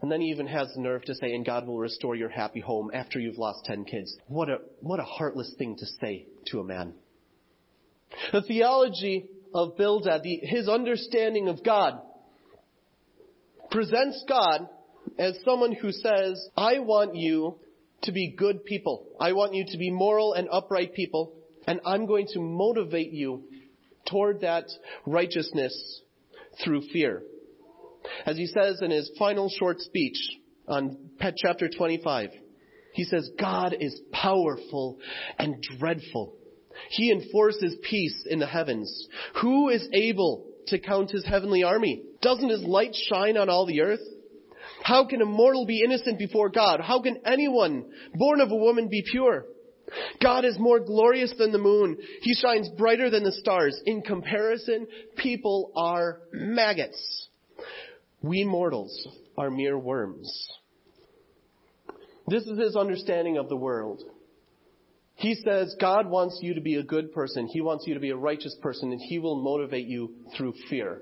And 0.02 0.12
then 0.12 0.22
he 0.22 0.28
even 0.28 0.48
has 0.48 0.72
the 0.74 0.82
nerve 0.82 1.04
to 1.06 1.16
say, 1.16 1.34
and 1.34 1.46
God 1.46 1.66
will 1.66 1.80
restore 1.80 2.16
your 2.16 2.30
happy 2.30 2.60
home 2.60 2.92
after 2.94 3.20
you've 3.20 3.38
lost 3.38 3.66
10 3.66 3.86
kids. 3.86 4.16
What 4.28 4.50
a, 4.50 4.58
what 4.82 5.00
a 5.00 5.04
heartless 5.04 5.54
thing 5.58 5.78
to 5.78 5.86
say 6.00 6.28
to 6.48 6.60
a 6.60 6.64
man. 6.64 6.94
The 8.32 8.42
theology 8.42 9.30
of 9.54 9.78
Bildad, 9.78 10.22
the, 10.22 10.42
his 10.44 10.68
understanding 10.68 11.48
of 11.48 11.64
God, 11.64 12.00
presents 13.72 14.24
God 14.28 14.68
as 15.18 15.38
someone 15.46 15.72
who 15.72 15.92
says, 15.92 16.50
I 16.56 16.80
want 16.80 17.16
you 17.16 17.58
to 18.04 18.12
be 18.12 18.36
good 18.38 18.66
people. 18.66 19.08
I 19.20 19.34
want 19.34 19.54
you 19.54 19.66
to 19.66 19.78
be 19.78 19.90
moral 19.90 20.34
and 20.34 20.48
upright 20.52 20.94
people, 20.94 21.34
and 21.68 21.80
I'm 21.86 22.06
going 22.06 22.28
to 22.34 22.40
motivate 22.40 23.12
you 23.12 23.44
toward 24.10 24.42
that 24.42 24.66
righteousness 25.06 26.02
through 26.64 26.82
fear. 26.94 27.24
As 28.26 28.38
he 28.38 28.46
says 28.46 28.82
in 28.82 28.92
his 28.92 29.12
final 29.18 29.50
short 29.50 29.80
speech 29.80 30.18
on 30.68 30.98
Pet 31.20 31.34
chapter 31.38 31.70
25, 31.70 32.30
he 32.94 33.04
says, 33.04 33.30
God 33.40 33.76
is 33.80 34.00
powerful 34.12 35.00
and 35.38 35.62
dreadful. 35.80 36.36
He 36.90 37.12
enforces 37.12 37.76
peace 37.90 38.26
in 38.30 38.40
the 38.40 38.48
heavens. 38.48 39.08
Who 39.42 39.70
is 39.70 39.88
able 39.94 40.46
to 40.68 40.80
count 40.80 41.12
his 41.12 41.26
heavenly 41.26 41.64
army? 41.64 42.04
Doesn't 42.22 42.50
his 42.50 42.64
light 42.64 42.96
shine 43.10 43.38
on 43.38 43.50
all 43.50 43.66
the 43.66 43.82
earth? 43.82 44.02
How 44.84 45.06
can 45.06 45.22
a 45.22 45.26
mortal 45.26 45.66
be 45.66 45.82
innocent 45.84 46.20
before 46.20 46.50
God? 46.50 46.80
How 46.80 47.02
can 47.02 47.18
anyone 47.26 47.86
born 48.14 48.40
of 48.40 48.52
a 48.52 48.56
woman 48.56 48.88
be 48.88 49.04
pure? 49.10 49.46
God 50.22 50.46
is 50.46 50.58
more 50.60 50.80
glorious 50.80 51.34
than 51.38 51.52
the 51.52 51.58
moon. 51.58 51.98
He 52.22 52.34
shines 52.34 52.70
brighter 52.78 53.10
than 53.10 53.24
the 53.24 53.32
stars. 53.32 53.80
In 53.86 54.02
comparison, 54.02 54.88
people 55.16 55.72
are 55.76 56.22
maggots. 56.32 57.30
We 58.22 58.44
mortals 58.44 59.08
are 59.38 59.52
mere 59.52 59.78
worms. 59.78 60.50
This 62.28 62.44
is 62.44 62.58
his 62.60 62.76
understanding 62.76 63.38
of 63.38 63.50
the 63.50 63.56
world. 63.56 64.02
He 65.16 65.36
says 65.36 65.76
God 65.80 66.10
wants 66.10 66.40
you 66.42 66.56
to 66.56 66.62
be 66.62 66.76
a 66.76 66.84
good 66.84 67.14
person. 67.14 67.48
He 67.48 67.62
wants 67.62 67.86
you 67.88 67.94
to 67.94 68.00
be 68.00 68.10
a 68.10 68.18
righteous 68.18 68.56
person, 68.62 68.92
and 68.92 69.00
He 69.02 69.18
will 69.20 69.42
motivate 69.42 69.88
you 69.88 70.14
through 70.36 70.54
fear. 70.70 71.02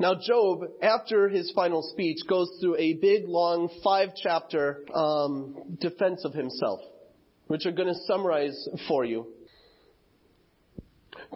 Now, 0.00 0.14
Job, 0.14 0.64
after 0.82 1.28
his 1.28 1.52
final 1.54 1.80
speech, 1.82 2.18
goes 2.28 2.50
through 2.60 2.76
a 2.76 2.94
big, 2.94 3.28
long, 3.28 3.68
five 3.84 4.08
chapter 4.20 4.84
um, 4.92 5.76
defense 5.80 6.24
of 6.24 6.34
himself, 6.34 6.80
which 7.46 7.66
I'm 7.66 7.74
going 7.74 7.92
to 7.92 8.00
summarize 8.06 8.68
for 8.88 9.04
you. 9.04 9.26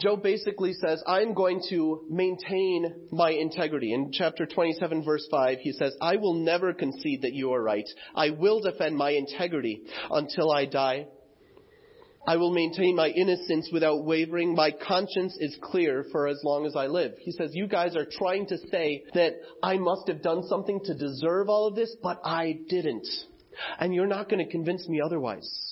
Job 0.00 0.22
basically 0.22 0.74
says, 0.74 1.02
I'm 1.06 1.34
going 1.34 1.60
to 1.70 2.04
maintain 2.08 3.08
my 3.10 3.30
integrity. 3.30 3.92
In 3.92 4.12
chapter 4.12 4.46
27 4.46 5.04
verse 5.04 5.26
5, 5.30 5.58
he 5.60 5.72
says, 5.72 5.96
I 6.00 6.16
will 6.16 6.34
never 6.34 6.72
concede 6.72 7.22
that 7.22 7.32
you 7.32 7.52
are 7.52 7.62
right. 7.62 7.88
I 8.14 8.30
will 8.30 8.60
defend 8.60 8.96
my 8.96 9.10
integrity 9.10 9.82
until 10.10 10.52
I 10.52 10.66
die. 10.66 11.06
I 12.26 12.36
will 12.36 12.52
maintain 12.52 12.94
my 12.94 13.08
innocence 13.08 13.70
without 13.72 14.04
wavering. 14.04 14.54
My 14.54 14.70
conscience 14.70 15.36
is 15.40 15.56
clear 15.62 16.04
for 16.12 16.28
as 16.28 16.38
long 16.44 16.66
as 16.66 16.76
I 16.76 16.86
live. 16.86 17.14
He 17.20 17.32
says, 17.32 17.52
you 17.54 17.66
guys 17.66 17.96
are 17.96 18.06
trying 18.06 18.46
to 18.48 18.58
say 18.70 19.04
that 19.14 19.36
I 19.62 19.78
must 19.78 20.08
have 20.08 20.22
done 20.22 20.46
something 20.46 20.80
to 20.84 20.94
deserve 20.94 21.48
all 21.48 21.66
of 21.66 21.74
this, 21.74 21.96
but 22.02 22.20
I 22.24 22.58
didn't. 22.68 23.06
And 23.80 23.94
you're 23.94 24.06
not 24.06 24.28
going 24.28 24.44
to 24.44 24.50
convince 24.50 24.86
me 24.88 25.00
otherwise. 25.00 25.67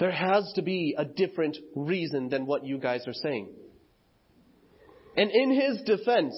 There 0.00 0.10
has 0.10 0.50
to 0.54 0.62
be 0.62 0.94
a 0.96 1.04
different 1.04 1.58
reason 1.76 2.30
than 2.30 2.46
what 2.46 2.64
you 2.64 2.78
guys 2.78 3.06
are 3.06 3.12
saying. 3.12 3.50
And 5.14 5.30
in 5.30 5.50
his 5.50 5.82
defense, 5.82 6.34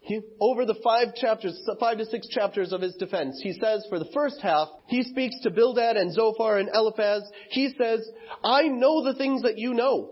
he, 0.00 0.20
over 0.38 0.66
the 0.66 0.78
five 0.84 1.14
chapters, 1.14 1.58
five 1.80 1.98
to 1.98 2.04
six 2.04 2.28
chapters 2.28 2.72
of 2.72 2.82
his 2.82 2.94
defense, 2.96 3.40
he 3.42 3.52
says 3.54 3.86
for 3.88 3.98
the 3.98 4.10
first 4.12 4.40
half, 4.42 4.68
he 4.86 5.02
speaks 5.04 5.36
to 5.42 5.50
Bildad 5.50 5.96
and 5.96 6.12
Zophar 6.12 6.58
and 6.58 6.68
Eliphaz. 6.68 7.22
He 7.50 7.74
says, 7.80 8.06
I 8.44 8.68
know 8.68 9.02
the 9.02 9.14
things 9.14 9.42
that 9.42 9.56
you 9.58 9.72
know. 9.72 10.10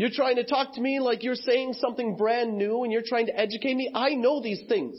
You're 0.00 0.08
trying 0.08 0.36
to 0.36 0.44
talk 0.44 0.72
to 0.76 0.80
me 0.80 0.98
like 0.98 1.22
you're 1.22 1.34
saying 1.34 1.74
something 1.74 2.16
brand 2.16 2.56
new 2.56 2.84
and 2.84 2.90
you're 2.90 3.02
trying 3.06 3.26
to 3.26 3.38
educate 3.38 3.74
me. 3.74 3.90
I 3.94 4.14
know 4.14 4.40
these 4.40 4.62
things. 4.66 4.98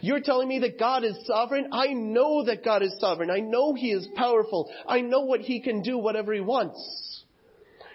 You're 0.00 0.20
telling 0.20 0.46
me 0.46 0.60
that 0.60 0.78
God 0.78 1.02
is 1.02 1.16
sovereign. 1.26 1.70
I 1.72 1.88
know 1.88 2.44
that 2.44 2.64
God 2.64 2.84
is 2.84 2.94
sovereign. 3.00 3.28
I 3.28 3.40
know 3.40 3.74
He 3.74 3.90
is 3.90 4.06
powerful. 4.14 4.70
I 4.86 5.00
know 5.00 5.22
what 5.22 5.40
He 5.40 5.60
can 5.60 5.82
do, 5.82 5.98
whatever 5.98 6.32
He 6.32 6.40
wants 6.40 7.24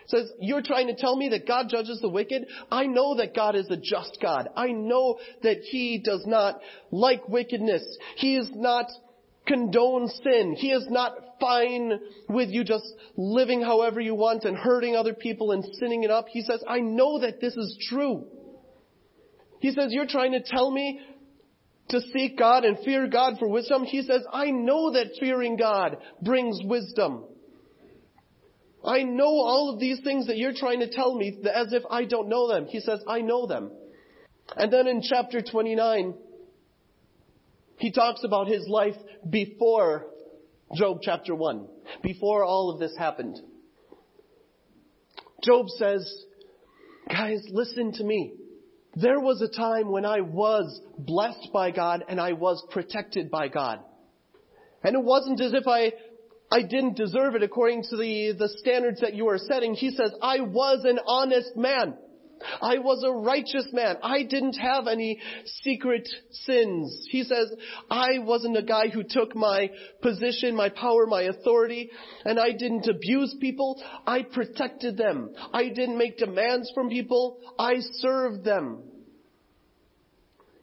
says, 0.07 0.29
You're 0.41 0.61
trying 0.61 0.87
to 0.87 0.95
tell 0.95 1.15
me 1.15 1.29
that 1.29 1.47
God 1.47 1.67
judges 1.69 2.01
the 2.01 2.09
wicked? 2.09 2.45
I 2.69 2.85
know 2.85 3.15
that 3.15 3.33
God 3.33 3.55
is 3.55 3.69
a 3.69 3.77
just 3.77 4.17
God. 4.21 4.49
I 4.57 4.73
know 4.73 5.19
that 5.43 5.59
He 5.59 6.01
does 6.03 6.25
not 6.25 6.59
like 6.91 7.29
wickedness. 7.29 7.81
He 8.17 8.35
is 8.35 8.49
not 8.53 8.87
condone 9.47 10.09
sin. 10.21 10.55
He 10.57 10.71
is 10.71 10.85
not 10.89 11.13
fine 11.41 11.99
with 12.29 12.49
you 12.49 12.63
just 12.63 12.85
living 13.17 13.61
however 13.61 13.99
you 13.99 14.15
want 14.15 14.45
and 14.45 14.55
hurting 14.55 14.95
other 14.95 15.13
people 15.13 15.51
and 15.51 15.65
sinning 15.79 16.03
it 16.03 16.11
up. 16.11 16.27
He 16.29 16.41
says, 16.41 16.63
I 16.65 16.79
know 16.79 17.19
that 17.19 17.41
this 17.41 17.55
is 17.57 17.85
true. 17.89 18.25
He 19.59 19.71
says, 19.71 19.87
You're 19.89 20.07
trying 20.07 20.31
to 20.31 20.41
tell 20.41 20.71
me 20.71 21.01
to 21.89 21.99
seek 22.13 22.37
God 22.37 22.63
and 22.63 22.77
fear 22.85 23.07
God 23.07 23.33
for 23.37 23.49
wisdom. 23.49 23.83
He 23.83 24.01
says, 24.03 24.21
I 24.31 24.51
know 24.51 24.93
that 24.93 25.07
fearing 25.19 25.57
God 25.57 25.97
brings 26.21 26.59
wisdom. 26.63 27.25
I 28.83 29.03
know 29.03 29.25
all 29.25 29.71
of 29.73 29.79
these 29.79 29.99
things 30.03 30.27
that 30.27 30.37
you're 30.37 30.55
trying 30.55 30.79
to 30.79 30.89
tell 30.89 31.13
me 31.13 31.39
as 31.53 31.73
if 31.73 31.83
I 31.89 32.05
don't 32.05 32.29
know 32.29 32.47
them. 32.47 32.65
He 32.65 32.79
says, 32.79 32.99
I 33.07 33.21
know 33.21 33.45
them. 33.45 33.71
And 34.55 34.71
then 34.73 34.87
in 34.87 35.01
chapter 35.03 35.41
29, 35.41 36.15
he 37.77 37.91
talks 37.91 38.23
about 38.23 38.47
his 38.47 38.67
life 38.67 38.95
before 39.29 40.07
Job 40.75 40.99
chapter 41.01 41.35
1, 41.35 41.67
before 42.01 42.43
all 42.43 42.71
of 42.71 42.79
this 42.79 42.95
happened. 42.97 43.39
Job 45.43 45.67
says, 45.69 46.25
guys, 47.09 47.41
listen 47.51 47.91
to 47.93 48.03
me. 48.03 48.33
There 48.95 49.19
was 49.19 49.41
a 49.41 49.47
time 49.47 49.91
when 49.91 50.05
I 50.05 50.21
was 50.21 50.81
blessed 50.97 51.49
by 51.53 51.71
God 51.71 52.03
and 52.07 52.19
I 52.19 52.33
was 52.33 52.63
protected 52.71 53.31
by 53.31 53.47
God. 53.47 53.79
And 54.83 54.95
it 54.95 55.03
wasn't 55.03 55.41
as 55.41 55.53
if 55.53 55.67
I, 55.67 55.93
I 56.51 56.61
didn't 56.61 56.97
deserve 56.97 57.35
it 57.35 57.43
according 57.43 57.83
to 57.89 57.97
the, 57.97 58.33
the 58.37 58.49
standards 58.57 59.01
that 59.01 59.13
you 59.13 59.27
are 59.29 59.37
setting. 59.37 59.73
He 59.73 59.91
says, 59.91 60.11
I 60.21 60.41
was 60.41 60.83
an 60.85 60.99
honest 61.05 61.55
man. 61.55 61.95
I 62.61 62.77
was 62.79 63.03
a 63.03 63.11
righteous 63.11 63.67
man. 63.71 63.97
I 64.03 64.23
didn't 64.23 64.57
have 64.57 64.87
any 64.87 65.19
secret 65.63 66.07
sins. 66.31 67.07
He 67.09 67.23
says, 67.23 67.51
I 67.89 68.19
wasn't 68.19 68.57
a 68.57 68.63
guy 68.63 68.89
who 68.89 69.03
took 69.03 69.35
my 69.35 69.69
position, 70.01 70.55
my 70.55 70.69
power, 70.69 71.05
my 71.07 71.23
authority, 71.23 71.89
and 72.25 72.39
I 72.39 72.51
didn't 72.51 72.87
abuse 72.87 73.35
people. 73.39 73.81
I 74.05 74.23
protected 74.23 74.97
them. 74.97 75.33
I 75.53 75.69
didn't 75.69 75.97
make 75.97 76.17
demands 76.17 76.71
from 76.73 76.89
people. 76.89 77.39
I 77.57 77.75
served 77.79 78.43
them. 78.43 78.83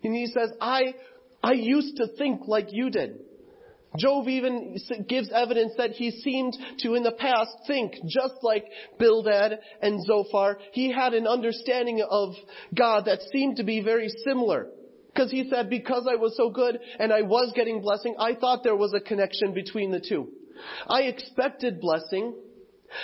And 0.02 0.14
he 0.14 0.26
says, 0.26 0.50
I, 0.61 0.94
I 1.42 1.52
used 1.52 1.97
to 1.97 2.06
think 2.16 2.42
like 2.47 2.68
you 2.70 2.90
did. 2.90 3.20
Job 3.97 4.28
even 4.28 4.76
gives 5.09 5.30
evidence 5.33 5.73
that 5.78 5.92
he 5.92 6.11
seemed 6.11 6.57
to 6.80 6.95
in 6.95 7.02
the 7.02 7.12
past 7.12 7.50
think 7.66 7.95
just 8.07 8.35
like 8.42 8.66
Bildad 8.99 9.61
and 9.80 10.04
Zophar. 10.04 10.59
He 10.73 10.92
had 10.92 11.14
an 11.14 11.26
understanding 11.26 12.04
of 12.09 12.35
God 12.76 13.07
that 13.07 13.21
seemed 13.33 13.57
to 13.57 13.64
be 13.64 13.80
very 13.80 14.11
similar. 14.25 14.68
Because 15.07 15.30
he 15.30 15.49
said, 15.49 15.71
because 15.71 16.07
I 16.09 16.16
was 16.16 16.37
so 16.37 16.50
good 16.50 16.78
and 17.00 17.12
I 17.12 17.23
was 17.23 17.52
getting 17.57 17.80
blessing, 17.80 18.14
I 18.18 18.35
thought 18.35 18.62
there 18.62 18.76
was 18.76 18.92
a 18.95 19.00
connection 19.00 19.52
between 19.52 19.90
the 19.90 20.04
two. 20.07 20.28
I 20.87 21.02
expected 21.02 21.80
blessing 21.80 22.35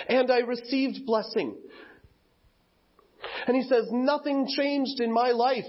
and 0.09 0.31
I 0.31 0.41
received 0.41 1.07
blessing. 1.07 1.57
And 3.47 3.57
he 3.57 3.63
says, 3.63 3.87
nothing 3.91 4.47
changed 4.55 5.01
in 5.01 5.13
my 5.13 5.31
life. 5.31 5.65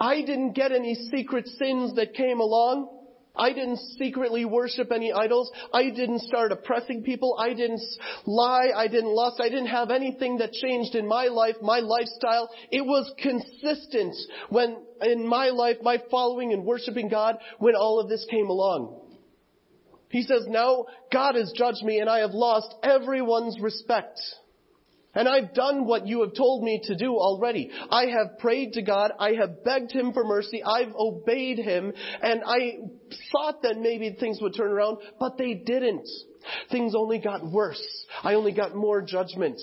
I 0.00 0.20
didn't 0.20 0.52
get 0.52 0.72
any 0.72 0.94
secret 1.10 1.46
sins 1.46 1.94
that 1.94 2.14
came 2.14 2.40
along. 2.40 2.88
I 3.36 3.52
didn't 3.52 3.78
secretly 3.98 4.44
worship 4.44 4.90
any 4.92 5.12
idols. 5.12 5.50
I 5.72 5.90
didn't 5.90 6.20
start 6.22 6.52
oppressing 6.52 7.02
people. 7.02 7.36
I 7.38 7.54
didn't 7.54 7.82
lie. 8.24 8.70
I 8.74 8.88
didn't 8.88 9.14
lust. 9.14 9.40
I 9.40 9.48
didn't 9.48 9.66
have 9.66 9.90
anything 9.90 10.38
that 10.38 10.52
changed 10.52 10.94
in 10.94 11.06
my 11.06 11.26
life, 11.26 11.56
my 11.62 11.80
lifestyle. 11.80 12.50
It 12.70 12.82
was 12.84 13.12
consistent 13.22 14.14
when, 14.48 14.76
in 15.02 15.26
my 15.26 15.50
life, 15.50 15.76
my 15.82 16.02
following 16.10 16.52
and 16.52 16.64
worshiping 16.64 17.08
God, 17.08 17.36
when 17.58 17.74
all 17.74 18.00
of 18.00 18.08
this 18.08 18.26
came 18.30 18.48
along. 18.48 19.02
He 20.08 20.22
says, 20.22 20.46
now 20.48 20.86
God 21.12 21.34
has 21.34 21.52
judged 21.56 21.82
me 21.82 21.98
and 21.98 22.08
I 22.08 22.20
have 22.20 22.30
lost 22.30 22.74
everyone's 22.82 23.60
respect. 23.60 24.20
And 25.16 25.26
I've 25.26 25.54
done 25.54 25.86
what 25.86 26.06
you 26.06 26.20
have 26.20 26.34
told 26.34 26.62
me 26.62 26.80
to 26.84 26.94
do 26.94 27.16
already. 27.16 27.70
I 27.90 28.06
have 28.06 28.38
prayed 28.38 28.74
to 28.74 28.82
God. 28.82 29.12
I 29.18 29.32
have 29.32 29.64
begged 29.64 29.90
Him 29.90 30.12
for 30.12 30.24
mercy. 30.24 30.62
I've 30.62 30.94
obeyed 30.94 31.58
Him. 31.58 31.92
And 32.22 32.42
I 32.46 32.78
thought 33.32 33.62
that 33.62 33.78
maybe 33.78 34.14
things 34.20 34.38
would 34.42 34.54
turn 34.54 34.70
around, 34.70 34.98
but 35.18 35.38
they 35.38 35.54
didn't. 35.54 36.06
Things 36.70 36.94
only 36.94 37.18
got 37.18 37.50
worse. 37.50 37.82
I 38.22 38.34
only 38.34 38.52
got 38.52 38.76
more 38.76 39.00
judgment. 39.00 39.58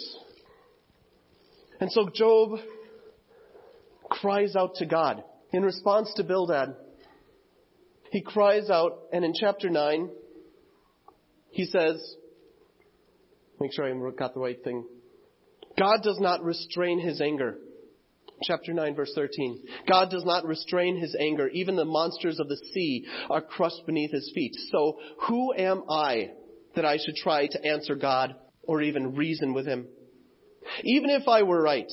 And 1.79 1.91
so 1.91 2.09
Job 2.13 2.59
cries 4.09 4.55
out 4.55 4.75
to 4.75 4.87
God 4.87 5.23
in 5.51 5.63
response 5.63 6.11
to 6.15 6.23
Bildad. 6.23 6.75
He 8.11 8.21
cries 8.21 8.69
out, 8.69 8.99
and 9.11 9.23
in 9.23 9.33
chapter 9.39 9.69
9, 9.69 10.09
he 11.51 11.65
says, 11.65 12.15
make 13.59 13.71
sure 13.73 13.85
I 13.85 14.11
got 14.17 14.33
the 14.33 14.39
right 14.39 14.61
thing. 14.63 14.85
God 15.77 16.03
does 16.03 16.19
not 16.19 16.43
restrain 16.43 16.99
his 16.99 17.21
anger. 17.21 17.57
Chapter 18.43 18.73
9 18.73 18.95
verse 18.95 19.11
13. 19.15 19.63
God 19.87 20.09
does 20.09 20.25
not 20.25 20.45
restrain 20.45 20.97
his 20.97 21.15
anger. 21.19 21.47
Even 21.49 21.75
the 21.75 21.85
monsters 21.85 22.39
of 22.39 22.49
the 22.49 22.57
sea 22.73 23.05
are 23.29 23.41
crushed 23.41 23.85
beneath 23.85 24.11
his 24.11 24.31
feet. 24.35 24.55
So 24.71 24.97
who 25.27 25.53
am 25.53 25.83
I 25.89 26.31
that 26.75 26.85
I 26.85 26.97
should 26.97 27.15
try 27.15 27.47
to 27.47 27.65
answer 27.65 27.95
God 27.95 28.35
or 28.63 28.81
even 28.81 29.15
reason 29.15 29.53
with 29.53 29.65
him? 29.65 29.87
Even 30.83 31.09
if 31.09 31.27
I 31.27 31.43
were 31.43 31.61
right, 31.61 31.91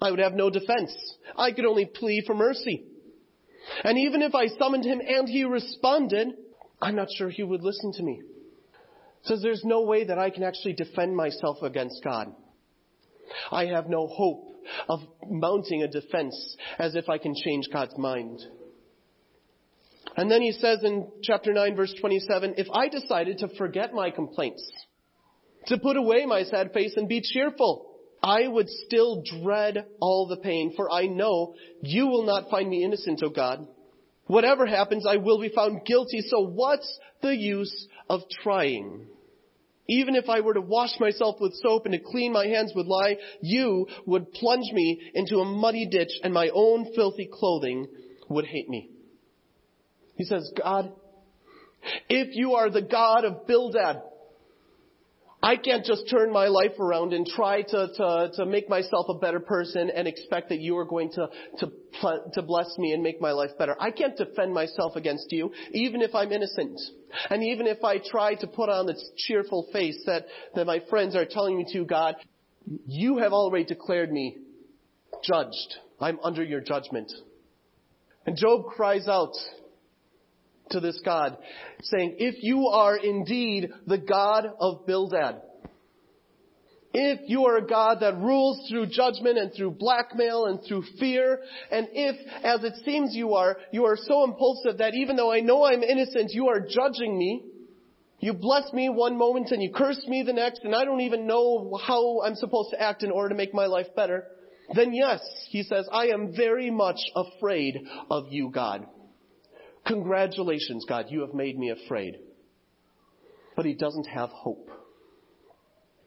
I 0.00 0.10
would 0.10 0.20
have 0.20 0.34
no 0.34 0.50
defense. 0.50 0.92
I 1.36 1.52
could 1.52 1.64
only 1.64 1.86
plead 1.86 2.24
for 2.26 2.34
mercy. 2.34 2.84
And 3.84 3.98
even 3.98 4.22
if 4.22 4.34
I 4.34 4.46
summoned 4.46 4.84
him 4.84 5.00
and 5.06 5.28
he 5.28 5.44
responded, 5.44 6.28
I'm 6.80 6.96
not 6.96 7.08
sure 7.16 7.28
he 7.28 7.42
would 7.42 7.62
listen 7.62 7.92
to 7.94 8.02
me. 8.02 8.22
Says 9.24 9.42
there's 9.42 9.64
no 9.64 9.82
way 9.82 10.04
that 10.04 10.18
I 10.18 10.30
can 10.30 10.44
actually 10.44 10.74
defend 10.74 11.16
myself 11.16 11.58
against 11.62 12.02
God. 12.04 12.32
I 13.50 13.66
have 13.66 13.88
no 13.88 14.06
hope 14.06 14.48
of 14.88 15.00
mounting 15.28 15.82
a 15.82 15.88
defense 15.88 16.56
as 16.78 16.94
if 16.94 17.08
I 17.08 17.18
can 17.18 17.34
change 17.34 17.68
God's 17.72 17.96
mind. 17.96 18.40
And 20.16 20.30
then 20.30 20.42
he 20.42 20.52
says 20.52 20.80
in 20.82 21.06
chapter 21.22 21.52
9 21.52 21.76
verse 21.76 21.94
27, 22.00 22.54
if 22.56 22.66
I 22.72 22.88
decided 22.88 23.38
to 23.38 23.48
forget 23.56 23.94
my 23.94 24.10
complaints, 24.10 24.68
to 25.66 25.78
put 25.78 25.96
away 25.96 26.26
my 26.26 26.44
sad 26.44 26.72
face 26.72 26.94
and 26.96 27.08
be 27.08 27.20
cheerful, 27.20 27.88
I 28.22 28.48
would 28.48 28.68
still 28.68 29.22
dread 29.22 29.86
all 30.00 30.26
the 30.26 30.38
pain, 30.38 30.72
for 30.74 30.90
I 30.90 31.06
know 31.06 31.54
you 31.82 32.06
will 32.06 32.24
not 32.24 32.50
find 32.50 32.68
me 32.68 32.82
innocent, 32.82 33.22
O 33.22 33.28
God. 33.28 33.66
Whatever 34.26 34.66
happens, 34.66 35.06
I 35.06 35.16
will 35.16 35.40
be 35.40 35.50
found 35.50 35.84
guilty, 35.86 36.20
so 36.22 36.40
what's 36.40 36.98
the 37.22 37.34
use 37.36 37.86
of 38.10 38.22
trying? 38.42 39.06
Even 39.88 40.14
if 40.14 40.28
I 40.28 40.40
were 40.40 40.54
to 40.54 40.60
wash 40.60 41.00
myself 41.00 41.36
with 41.40 41.54
soap 41.54 41.86
and 41.86 41.92
to 41.94 41.98
clean 41.98 42.32
my 42.32 42.46
hands 42.46 42.72
with 42.74 42.86
lye, 42.86 43.16
you 43.40 43.86
would 44.06 44.32
plunge 44.32 44.70
me 44.72 45.00
into 45.14 45.38
a 45.38 45.44
muddy 45.44 45.86
ditch 45.86 46.10
and 46.22 46.32
my 46.32 46.50
own 46.52 46.92
filthy 46.94 47.28
clothing 47.32 47.88
would 48.28 48.44
hate 48.44 48.68
me. 48.68 48.90
He 50.16 50.24
says, 50.24 50.52
God, 50.62 50.92
if 52.08 52.36
you 52.36 52.54
are 52.54 52.68
the 52.68 52.82
God 52.82 53.24
of 53.24 53.46
Bildad, 53.46 54.02
I 55.40 55.56
can't 55.56 55.84
just 55.84 56.10
turn 56.10 56.32
my 56.32 56.48
life 56.48 56.78
around 56.80 57.12
and 57.12 57.24
try 57.24 57.62
to, 57.62 57.88
to, 57.96 58.30
to 58.34 58.46
make 58.46 58.68
myself 58.68 59.06
a 59.08 59.14
better 59.14 59.38
person 59.38 59.88
and 59.94 60.08
expect 60.08 60.48
that 60.48 60.58
you 60.58 60.76
are 60.78 60.84
going 60.84 61.12
to, 61.12 61.28
to, 61.58 61.70
to 62.34 62.42
bless 62.42 62.76
me 62.76 62.92
and 62.92 63.04
make 63.04 63.20
my 63.20 63.30
life 63.30 63.50
better. 63.56 63.76
I 63.80 63.92
can't 63.92 64.16
defend 64.16 64.52
myself 64.52 64.96
against 64.96 65.30
you, 65.30 65.52
even 65.70 66.02
if 66.02 66.12
I'm 66.12 66.32
innocent. 66.32 66.80
And 67.30 67.44
even 67.44 67.68
if 67.68 67.84
I 67.84 67.98
try 67.98 68.34
to 68.34 68.48
put 68.48 68.68
on 68.68 68.86
this 68.86 69.10
cheerful 69.16 69.68
face 69.72 70.02
that, 70.06 70.26
that 70.56 70.66
my 70.66 70.80
friends 70.90 71.14
are 71.14 71.24
telling 71.24 71.56
me 71.56 71.66
to, 71.72 71.84
God, 71.84 72.16
you 72.86 73.18
have 73.18 73.32
already 73.32 73.64
declared 73.64 74.10
me 74.10 74.38
judged. 75.22 75.76
I'm 76.00 76.18
under 76.24 76.42
your 76.42 76.60
judgment. 76.60 77.12
And 78.26 78.36
Job 78.36 78.66
cries 78.66 79.06
out, 79.06 79.32
to 80.70 80.80
this 80.80 81.00
God, 81.04 81.36
saying, 81.82 82.16
If 82.18 82.42
you 82.42 82.68
are 82.68 82.96
indeed 82.96 83.70
the 83.86 83.98
God 83.98 84.46
of 84.60 84.86
Bildad, 84.86 85.42
if 86.94 87.20
you 87.28 87.44
are 87.44 87.58
a 87.58 87.66
God 87.66 87.98
that 88.00 88.16
rules 88.16 88.66
through 88.68 88.86
judgment 88.86 89.38
and 89.38 89.52
through 89.54 89.72
blackmail 89.72 90.46
and 90.46 90.60
through 90.66 90.84
fear, 90.98 91.40
and 91.70 91.86
if, 91.92 92.16
as 92.42 92.64
it 92.64 92.82
seems 92.84 93.14
you 93.14 93.34
are, 93.34 93.58
you 93.72 93.84
are 93.84 93.96
so 93.96 94.24
impulsive 94.24 94.78
that 94.78 94.94
even 94.94 95.16
though 95.16 95.30
I 95.30 95.40
know 95.40 95.64
I'm 95.64 95.82
innocent, 95.82 96.32
you 96.32 96.48
are 96.48 96.60
judging 96.60 97.18
me, 97.18 97.44
you 98.20 98.32
bless 98.32 98.72
me 98.72 98.88
one 98.88 99.16
moment 99.16 99.50
and 99.50 99.62
you 99.62 99.70
curse 99.72 100.02
me 100.08 100.22
the 100.22 100.32
next, 100.32 100.62
and 100.64 100.74
I 100.74 100.84
don't 100.84 101.02
even 101.02 101.26
know 101.26 101.78
how 101.86 102.22
I'm 102.22 102.34
supposed 102.34 102.70
to 102.70 102.80
act 102.80 103.02
in 103.02 103.10
order 103.10 103.28
to 103.28 103.34
make 103.34 103.52
my 103.52 103.66
life 103.66 103.94
better, 103.94 104.24
then 104.74 104.92
yes, 104.92 105.20
he 105.50 105.62
says, 105.62 105.86
I 105.92 106.08
am 106.08 106.34
very 106.34 106.70
much 106.70 106.98
afraid 107.14 107.76
of 108.10 108.26
you, 108.30 108.50
God. 108.50 108.86
Congratulations, 109.88 110.84
God, 110.86 111.06
you 111.08 111.22
have 111.22 111.34
made 111.34 111.58
me 111.58 111.70
afraid. 111.70 112.18
But 113.56 113.64
he 113.64 113.74
doesn't 113.74 114.06
have 114.06 114.28
hope. 114.28 114.68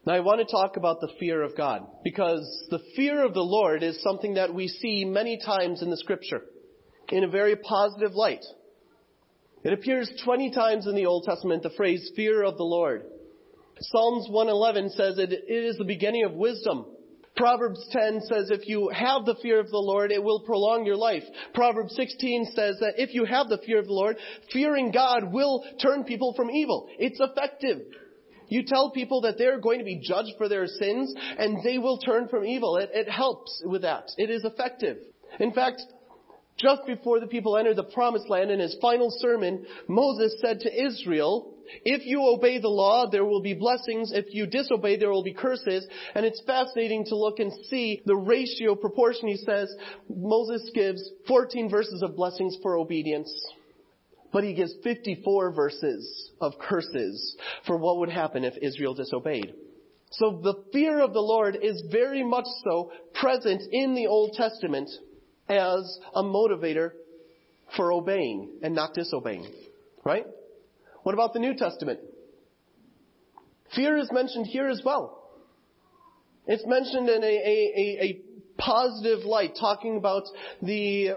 Now 0.06 0.14
I 0.14 0.20
want 0.22 0.40
to 0.40 0.52
talk 0.52 0.78
about 0.78 1.02
the 1.02 1.12
fear 1.20 1.42
of 1.42 1.58
God 1.58 1.86
because 2.04 2.42
the 2.70 2.80
fear 2.96 3.24
of 3.26 3.34
the 3.34 3.42
Lord 3.42 3.84
is 3.84 4.02
something 4.02 4.36
that 4.36 4.54
we 4.54 4.68
see 4.68 5.06
many 5.06 5.40
times 5.44 5.82
in 5.82 5.90
the 5.90 5.98
scripture 5.98 6.42
in 7.10 7.24
a 7.24 7.30
very 7.30 7.56
positive 7.56 8.14
light. 8.14 8.44
It 9.64 9.74
appears 9.74 10.12
20 10.24 10.52
times 10.52 10.88
in 10.88 10.96
the 10.96 11.06
Old 11.06 11.26
Testament, 11.26 11.62
the 11.62 11.70
phrase 11.72 12.12
fear 12.16 12.44
of 12.44 12.58
the 12.58 12.64
Lord. 12.64 13.04
Psalms 13.80 14.28
111 14.30 14.92
says 14.92 15.18
it, 15.18 15.34
is 15.48 15.78
the 15.78 15.84
beginning 15.84 16.24
of 16.24 16.34
wisdom. 16.34 16.86
Proverbs 17.36 17.88
10 17.92 18.22
says 18.22 18.52
if 18.52 18.68
you 18.68 18.90
have 18.90 19.26
the 19.26 19.36
fear 19.42 19.60
of 19.60 19.70
the 19.70 19.78
Lord, 19.78 20.12
it 20.12 20.24
will 20.24 20.42
prolong 20.42 20.86
your 20.86 20.98
life. 20.98 21.24
Proverbs 21.54 21.96
16 21.96 22.52
says 22.54 22.78
that 22.80 22.96
if 22.98 23.14
you 23.14 23.26
have 23.26 23.48
the 23.48 23.60
fear 23.66 23.80
of 23.80 23.88
the 23.88 23.94
Lord, 23.94 24.18
fearing 24.52 24.92
God 24.92 25.32
will 25.32 25.64
turn 25.82 26.04
people 26.04 26.34
from 26.36 26.50
evil. 26.50 26.90
It's 27.00 27.20
effective. 27.20 27.82
You 28.50 28.64
tell 28.66 28.92
people 28.92 29.22
that 29.22 29.38
they're 29.38 29.62
going 29.62 29.80
to 29.80 29.86
be 29.86 30.02
judged 30.06 30.34
for 30.38 30.50
their 30.50 30.68
sins 30.68 31.14
and 31.38 31.64
they 31.64 31.78
will 31.78 32.00
turn 32.00 32.28
from 32.28 32.44
evil. 32.44 32.76
It, 32.76 32.90
it 32.94 33.10
helps 33.10 33.62
with 33.66 33.84
that. 33.84 34.10
It 34.18 34.30
is 34.30 34.44
effective. 34.44 34.98
In 35.40 35.54
fact, 35.54 35.82
just 36.58 36.86
before 36.86 37.20
the 37.20 37.28
people 37.28 37.58
entered 37.58 37.78
the 37.78 37.84
promised 37.84 38.30
land 38.30 38.52
in 38.52 38.60
his 38.60 38.78
final 38.82 39.10
sermon, 39.20 39.66
Moses 39.88 40.36
said 40.42 40.60
to 40.62 40.86
Israel, 40.86 41.56
if 41.86 42.06
you 42.06 42.22
obey 42.28 42.60
the 42.60 42.68
law, 42.68 43.10
there 43.10 43.26
will 43.26 43.42
be 43.42 43.54
blessings. 43.54 44.12
If 44.12 44.34
you 44.34 44.46
disobey, 44.46 44.98
there 44.98 45.12
will 45.12 45.24
be 45.24 45.34
curses. 45.34 45.88
And 46.16 46.26
it's 46.26 46.42
fascinating 46.46 47.06
to 47.06 47.16
look 47.16 47.40
and 47.40 47.52
see 47.70 48.02
the 48.06 48.16
ratio 48.16 48.76
proportion. 48.76 49.28
He 49.28 49.38
says 49.38 49.74
Moses 50.10 50.70
gives 50.74 51.02
14 51.28 51.70
verses 51.70 52.02
of 52.04 52.16
blessings 52.16 52.58
for 52.62 52.78
obedience. 52.78 53.32
But 54.34 54.44
he 54.44 54.54
gives 54.54 54.74
54 54.84 55.52
verses 55.52 56.32
of 56.40 56.54
curses 56.60 57.38
for 57.66 57.78
what 57.78 58.00
would 58.00 58.10
happen 58.10 58.44
if 58.44 58.54
Israel 58.62 58.94
disobeyed. 58.94 59.54
So 60.12 60.42
the 60.44 60.64
fear 60.74 61.00
of 61.00 61.14
the 61.14 61.22
Lord 61.22 61.58
is 61.62 61.84
very 61.90 62.24
much 62.24 62.46
so 62.66 62.92
present 63.14 63.62
in 63.72 63.96
the 63.96 64.08
Old 64.08 64.34
Testament 64.34 64.90
as 65.52 66.00
a 66.16 66.24
motivator 66.24 66.92
for 67.76 67.92
obeying 67.92 68.60
and 68.64 68.74
not 68.74 68.94
disobeying. 68.94 69.52
Right? 70.04 70.26
What 71.04 71.14
about 71.14 71.34
the 71.34 71.40
New 71.40 71.56
Testament? 71.56 72.00
Fear 73.76 73.98
is 73.98 74.10
mentioned 74.12 74.48
here 74.48 74.68
as 74.68 74.82
well. 74.84 75.18
It's 76.48 76.66
mentioned 76.66 77.08
in 77.08 77.24
a, 77.24 77.28
a, 77.28 77.98
a, 78.02 78.22
positive 78.58 79.26
light, 79.26 79.54
talking 79.60 79.98
about 79.98 80.24
the 80.62 81.12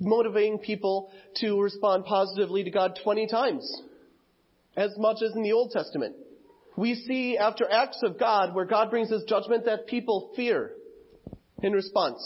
motivating 0.00 0.58
people 0.58 1.10
to 1.36 1.58
respond 1.60 2.04
positively 2.04 2.62
to 2.64 2.70
God 2.70 2.98
20 3.02 3.26
times, 3.28 3.82
as 4.76 4.90
much 4.98 5.18
as 5.24 5.34
in 5.34 5.42
the 5.42 5.52
Old 5.52 5.70
Testament. 5.70 6.14
We 6.76 6.94
see 6.94 7.38
after 7.38 7.70
acts 7.70 8.00
of 8.02 8.18
God 8.18 8.54
where 8.54 8.66
God 8.66 8.90
brings 8.90 9.10
his 9.10 9.24
judgment 9.24 9.64
that 9.64 9.86
people 9.86 10.32
fear 10.36 10.72
in 11.62 11.72
response. 11.72 12.20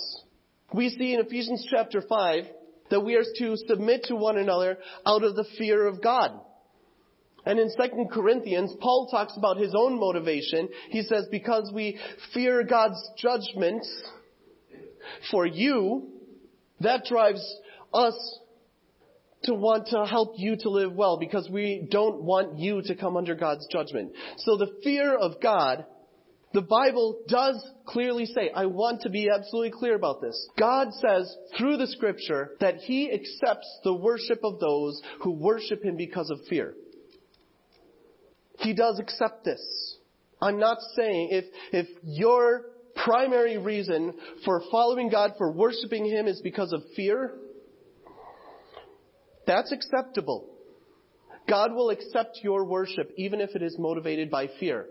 We 0.72 0.90
see 0.90 1.14
in 1.14 1.20
Ephesians 1.20 1.66
chapter 1.70 2.02
5 2.02 2.44
that 2.90 3.00
we 3.00 3.14
are 3.14 3.24
to 3.38 3.56
submit 3.68 4.04
to 4.04 4.16
one 4.16 4.38
another 4.38 4.78
out 5.06 5.22
of 5.22 5.34
the 5.36 5.46
fear 5.56 5.86
of 5.86 6.02
God. 6.02 6.32
And 7.46 7.58
in 7.58 7.70
2 7.70 8.06
Corinthians, 8.12 8.74
Paul 8.80 9.08
talks 9.10 9.34
about 9.36 9.56
his 9.56 9.74
own 9.74 9.98
motivation. 9.98 10.68
He 10.90 11.02
says, 11.02 11.26
because 11.30 11.70
we 11.72 11.98
fear 12.34 12.62
God's 12.64 13.00
judgment 13.16 13.86
for 15.30 15.46
you, 15.46 16.10
that 16.80 17.04
drives 17.06 17.42
us 17.94 18.38
to 19.44 19.54
want 19.54 19.86
to 19.88 20.04
help 20.04 20.34
you 20.36 20.56
to 20.56 20.68
live 20.68 20.92
well 20.92 21.16
because 21.18 21.48
we 21.50 21.86
don't 21.90 22.22
want 22.22 22.58
you 22.58 22.82
to 22.82 22.94
come 22.94 23.16
under 23.16 23.34
God's 23.34 23.66
judgment. 23.70 24.12
So 24.38 24.56
the 24.56 24.76
fear 24.82 25.16
of 25.16 25.40
God, 25.40 25.86
the 26.54 26.62
Bible 26.62 27.20
does 27.28 27.62
clearly 27.86 28.24
say, 28.24 28.50
I 28.54 28.66
want 28.66 29.02
to 29.02 29.10
be 29.10 29.28
absolutely 29.28 29.70
clear 29.70 29.94
about 29.94 30.22
this. 30.22 30.48
God 30.58 30.88
says 30.94 31.34
through 31.58 31.76
the 31.76 31.86
scripture 31.86 32.52
that 32.60 32.76
He 32.76 33.12
accepts 33.12 33.68
the 33.84 33.94
worship 33.94 34.40
of 34.42 34.58
those 34.58 35.00
who 35.22 35.32
worship 35.32 35.84
Him 35.84 35.96
because 35.96 36.30
of 36.30 36.40
fear. 36.48 36.74
He 38.58 38.72
does 38.72 38.98
accept 38.98 39.44
this. 39.44 39.96
I'm 40.40 40.58
not 40.58 40.78
saying 40.96 41.28
if, 41.32 41.44
if 41.72 41.86
your 42.02 42.62
primary 43.04 43.58
reason 43.58 44.14
for 44.44 44.62
following 44.70 45.10
God, 45.10 45.32
for 45.36 45.52
worshiping 45.52 46.06
Him 46.06 46.26
is 46.26 46.40
because 46.40 46.72
of 46.72 46.82
fear, 46.96 47.34
that's 49.46 49.70
acceptable. 49.70 50.48
God 51.48 51.72
will 51.72 51.90
accept 51.90 52.40
your 52.42 52.64
worship 52.64 53.10
even 53.16 53.40
if 53.40 53.54
it 53.54 53.62
is 53.62 53.76
motivated 53.78 54.30
by 54.30 54.48
fear. 54.60 54.86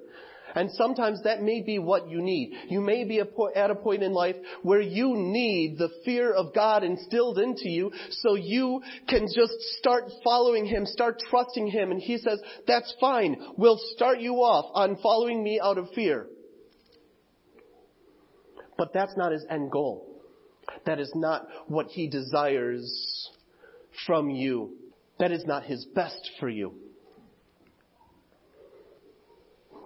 And 0.55 0.71
sometimes 0.71 1.23
that 1.23 1.41
may 1.41 1.61
be 1.61 1.79
what 1.79 2.09
you 2.09 2.21
need. 2.21 2.53
You 2.69 2.81
may 2.81 3.03
be 3.03 3.19
at 3.19 3.71
a 3.71 3.75
point 3.75 4.03
in 4.03 4.13
life 4.13 4.35
where 4.63 4.81
you 4.81 5.13
need 5.15 5.77
the 5.77 5.89
fear 6.05 6.33
of 6.33 6.53
God 6.53 6.83
instilled 6.83 7.37
into 7.37 7.69
you 7.69 7.91
so 8.09 8.35
you 8.35 8.81
can 9.07 9.27
just 9.33 9.53
start 9.79 10.05
following 10.23 10.65
Him, 10.65 10.85
start 10.85 11.21
trusting 11.29 11.67
Him. 11.67 11.91
And 11.91 12.01
He 12.01 12.17
says, 12.17 12.39
that's 12.65 12.93
fine. 12.99 13.37
We'll 13.57 13.79
start 13.95 14.19
you 14.19 14.35
off 14.35 14.71
on 14.73 14.97
following 15.01 15.43
me 15.43 15.59
out 15.61 15.77
of 15.77 15.89
fear. 15.93 16.27
But 18.77 18.93
that's 18.93 19.17
not 19.17 19.31
His 19.31 19.45
end 19.49 19.71
goal. 19.71 20.21
That 20.85 20.99
is 20.99 21.11
not 21.15 21.47
what 21.67 21.87
He 21.87 22.07
desires 22.07 23.29
from 24.05 24.29
you. 24.29 24.77
That 25.19 25.31
is 25.31 25.45
not 25.45 25.63
His 25.63 25.85
best 25.85 26.31
for 26.39 26.47
you. 26.47 26.73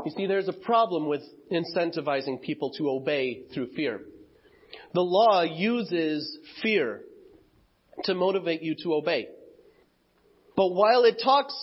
You 0.06 0.12
see, 0.18 0.26
there's 0.26 0.48
a 0.48 0.54
problem 0.54 1.08
with 1.08 1.22
incentivizing 1.52 2.42
people 2.42 2.72
to 2.78 2.90
obey 2.90 3.44
through 3.54 3.74
fear. 3.76 4.02
The 4.94 5.02
law 5.02 5.44
uses 5.44 6.38
fear 6.62 7.02
to 8.06 8.16
motivate 8.16 8.62
you 8.62 8.76
to 8.84 8.94
obey. 8.96 9.28
But 10.56 10.70
while 10.70 11.04
it 11.04 11.22
talks, 11.24 11.54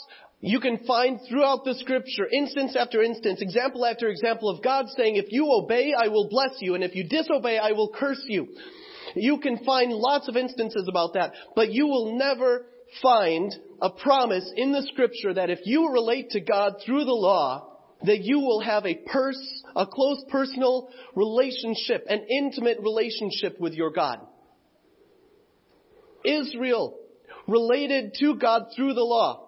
you 0.40 0.60
can 0.60 0.78
find 0.86 1.18
throughout 1.28 1.64
the 1.64 1.74
scripture, 1.74 2.28
instance 2.30 2.76
after 2.76 3.02
instance, 3.02 3.42
example 3.42 3.84
after 3.84 4.08
example 4.08 4.48
of 4.48 4.62
God 4.62 4.86
saying, 4.96 5.16
if 5.16 5.32
you 5.32 5.50
obey, 5.50 5.92
I 5.98 6.08
will 6.08 6.28
bless 6.28 6.52
you, 6.60 6.74
and 6.74 6.84
if 6.84 6.94
you 6.94 7.08
disobey, 7.08 7.58
I 7.58 7.72
will 7.72 7.92
curse 7.92 8.22
you. 8.28 8.46
You 9.16 9.38
can 9.38 9.64
find 9.64 9.92
lots 9.92 10.28
of 10.28 10.36
instances 10.36 10.86
about 10.88 11.14
that, 11.14 11.32
but 11.56 11.72
you 11.72 11.86
will 11.86 12.16
never 12.16 12.66
find 13.02 13.52
a 13.82 13.90
promise 13.90 14.50
in 14.56 14.72
the 14.72 14.82
scripture 14.92 15.34
that 15.34 15.50
if 15.50 15.60
you 15.64 15.92
relate 15.92 16.30
to 16.30 16.40
God 16.40 16.74
through 16.84 17.04
the 17.04 17.12
law, 17.12 17.67
that 18.02 18.20
you 18.20 18.40
will 18.40 18.60
have 18.60 18.86
a 18.86 18.94
pers- 18.94 19.62
a 19.74 19.86
close 19.86 20.24
personal 20.30 20.88
relationship, 21.14 22.04
an 22.08 22.24
intimate 22.28 22.78
relationship 22.80 23.58
with 23.58 23.74
your 23.74 23.90
God. 23.90 24.20
Israel 26.24 26.98
related 27.46 28.14
to 28.20 28.36
God 28.36 28.66
through 28.76 28.94
the 28.94 29.02
law. 29.02 29.46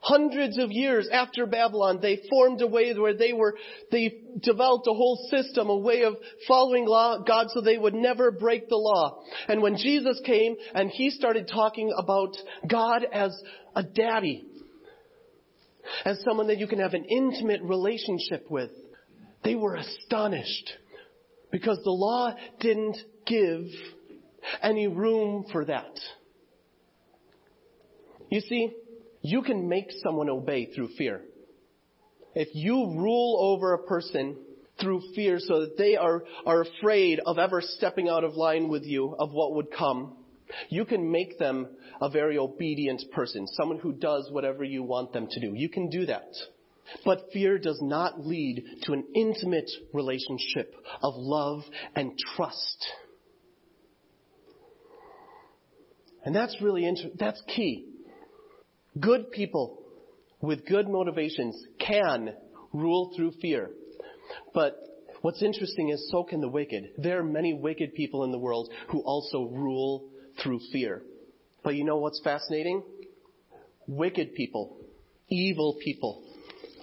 Hundreds 0.00 0.58
of 0.58 0.70
years 0.70 1.08
after 1.12 1.44
Babylon, 1.44 1.98
they 2.00 2.20
formed 2.30 2.60
a 2.62 2.66
way 2.66 2.94
where 2.94 3.14
they 3.14 3.32
were, 3.32 3.56
they 3.90 4.20
developed 4.40 4.86
a 4.86 4.92
whole 4.92 5.28
system, 5.28 5.68
a 5.68 5.76
way 5.76 6.02
of 6.02 6.14
following 6.46 6.86
law, 6.86 7.18
God 7.18 7.48
so 7.50 7.60
they 7.60 7.78
would 7.78 7.94
never 7.94 8.30
break 8.30 8.68
the 8.68 8.76
law. 8.76 9.22
And 9.48 9.60
when 9.60 9.76
Jesus 9.76 10.20
came 10.24 10.54
and 10.72 10.88
he 10.88 11.10
started 11.10 11.48
talking 11.48 11.92
about 11.96 12.36
God 12.68 13.04
as 13.12 13.36
a 13.74 13.82
daddy, 13.82 14.47
as 16.04 16.22
someone 16.24 16.48
that 16.48 16.58
you 16.58 16.66
can 16.66 16.80
have 16.80 16.94
an 16.94 17.04
intimate 17.04 17.62
relationship 17.62 18.50
with. 18.50 18.70
They 19.44 19.54
were 19.54 19.76
astonished 19.76 20.72
because 21.50 21.78
the 21.84 21.90
law 21.90 22.34
didn't 22.60 22.96
give 23.26 23.62
any 24.62 24.86
room 24.86 25.46
for 25.52 25.64
that. 25.64 25.98
You 28.30 28.40
see, 28.40 28.72
you 29.22 29.42
can 29.42 29.68
make 29.68 29.90
someone 30.02 30.28
obey 30.28 30.66
through 30.66 30.88
fear. 30.98 31.22
If 32.34 32.48
you 32.52 32.74
rule 32.74 33.38
over 33.40 33.72
a 33.72 33.82
person 33.84 34.36
through 34.80 35.02
fear 35.14 35.38
so 35.40 35.60
that 35.60 35.76
they 35.76 35.96
are, 35.96 36.22
are 36.46 36.62
afraid 36.62 37.20
of 37.24 37.38
ever 37.38 37.60
stepping 37.60 38.08
out 38.08 38.24
of 38.24 38.34
line 38.34 38.68
with 38.68 38.84
you, 38.84 39.14
of 39.18 39.32
what 39.32 39.54
would 39.54 39.72
come, 39.76 40.17
you 40.68 40.84
can 40.84 41.10
make 41.10 41.38
them 41.38 41.68
a 42.00 42.10
very 42.10 42.38
obedient 42.38 43.02
person, 43.12 43.46
someone 43.46 43.78
who 43.78 43.92
does 43.92 44.28
whatever 44.30 44.64
you 44.64 44.82
want 44.82 45.12
them 45.12 45.26
to 45.30 45.40
do. 45.40 45.52
You 45.54 45.68
can 45.68 45.88
do 45.88 46.06
that. 46.06 46.28
But 47.04 47.28
fear 47.32 47.58
does 47.58 47.80
not 47.82 48.24
lead 48.24 48.64
to 48.84 48.92
an 48.92 49.04
intimate 49.14 49.70
relationship 49.92 50.74
of 51.02 51.14
love 51.16 51.62
and 51.94 52.12
trust. 52.36 52.86
And 56.24 56.34
that's 56.34 56.56
really 56.60 56.86
inter- 56.86 57.10
that's 57.18 57.42
key. 57.54 57.86
Good 58.98 59.30
people 59.30 59.82
with 60.40 60.66
good 60.66 60.88
motivations 60.88 61.62
can 61.78 62.34
rule 62.72 63.12
through 63.16 63.32
fear. 63.40 63.70
But 64.54 64.76
what's 65.22 65.42
interesting 65.42 65.90
is 65.90 66.10
so 66.10 66.24
can 66.24 66.40
the 66.40 66.48
wicked. 66.48 66.90
There 66.98 67.18
are 67.18 67.24
many 67.24 67.54
wicked 67.54 67.94
people 67.94 68.24
in 68.24 68.32
the 68.32 68.38
world 68.38 68.70
who 68.88 69.00
also 69.00 69.44
rule 69.44 70.10
through 70.42 70.60
fear. 70.72 71.02
But 71.62 71.74
you 71.74 71.84
know 71.84 71.98
what's 71.98 72.20
fascinating? 72.22 72.82
Wicked 73.86 74.34
people, 74.34 74.76
evil 75.28 75.76
people, 75.82 76.24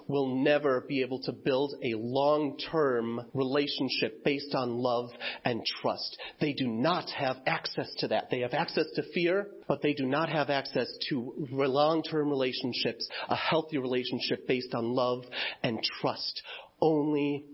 will 0.07 0.43
never 0.43 0.81
be 0.87 1.01
able 1.01 1.19
to 1.19 1.31
build 1.31 1.73
a 1.83 1.95
long-term 1.95 3.21
relationship 3.33 4.23
based 4.23 4.53
on 4.53 4.77
love 4.77 5.09
and 5.43 5.63
trust. 5.81 6.17
They 6.39 6.53
do 6.53 6.67
not 6.67 7.09
have 7.09 7.37
access 7.47 7.91
to 7.99 8.09
that. 8.09 8.29
They 8.29 8.41
have 8.41 8.53
access 8.53 8.85
to 8.95 9.03
fear, 9.13 9.47
but 9.67 9.81
they 9.81 9.93
do 9.93 10.05
not 10.05 10.29
have 10.29 10.49
access 10.49 10.87
to 11.09 11.33
long-term 11.49 12.29
relationships, 12.29 13.07
a 13.29 13.35
healthy 13.35 13.77
relationship 13.77 14.47
based 14.47 14.75
on 14.75 14.93
love 14.93 15.23
and 15.63 15.81
trust. 16.01 16.41
Only 16.81 17.45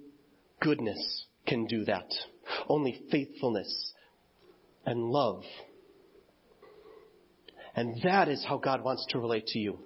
goodness 0.60 1.26
can 1.48 1.68
do 1.68 1.86
that. 1.86 2.12
Only 2.68 3.02
faithfulness 3.12 3.94
and 4.86 5.04
love. 5.06 5.44
And 7.76 8.02
that 8.04 8.28
is 8.28 8.46
how 8.48 8.58
God 8.58 8.84
wants 8.84 9.06
to 9.10 9.20
relate 9.20 9.48
to 9.48 9.60
you. 9.60 9.80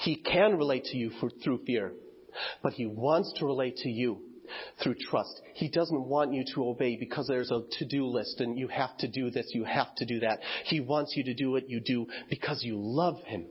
He 0.00 0.16
can 0.16 0.56
relate 0.56 0.84
to 0.84 0.96
you 0.96 1.10
for, 1.20 1.30
through 1.42 1.64
fear, 1.66 1.92
but 2.62 2.72
He 2.72 2.86
wants 2.86 3.32
to 3.36 3.46
relate 3.46 3.76
to 3.78 3.88
you 3.88 4.22
through 4.82 4.94
trust. 4.94 5.40
He 5.54 5.68
doesn't 5.68 6.06
want 6.06 6.32
you 6.32 6.44
to 6.54 6.68
obey 6.68 6.96
because 6.96 7.26
there's 7.26 7.50
a 7.50 7.62
to-do 7.78 8.06
list 8.06 8.40
and 8.40 8.58
you 8.58 8.68
have 8.68 8.96
to 8.98 9.08
do 9.08 9.30
this, 9.30 9.50
you 9.54 9.64
have 9.64 9.94
to 9.96 10.06
do 10.06 10.20
that. 10.20 10.40
He 10.64 10.80
wants 10.80 11.14
you 11.16 11.24
to 11.24 11.34
do 11.34 11.50
what 11.50 11.68
you 11.68 11.80
do 11.80 12.06
because 12.30 12.62
you 12.62 12.76
love 12.78 13.20
Him. 13.24 13.46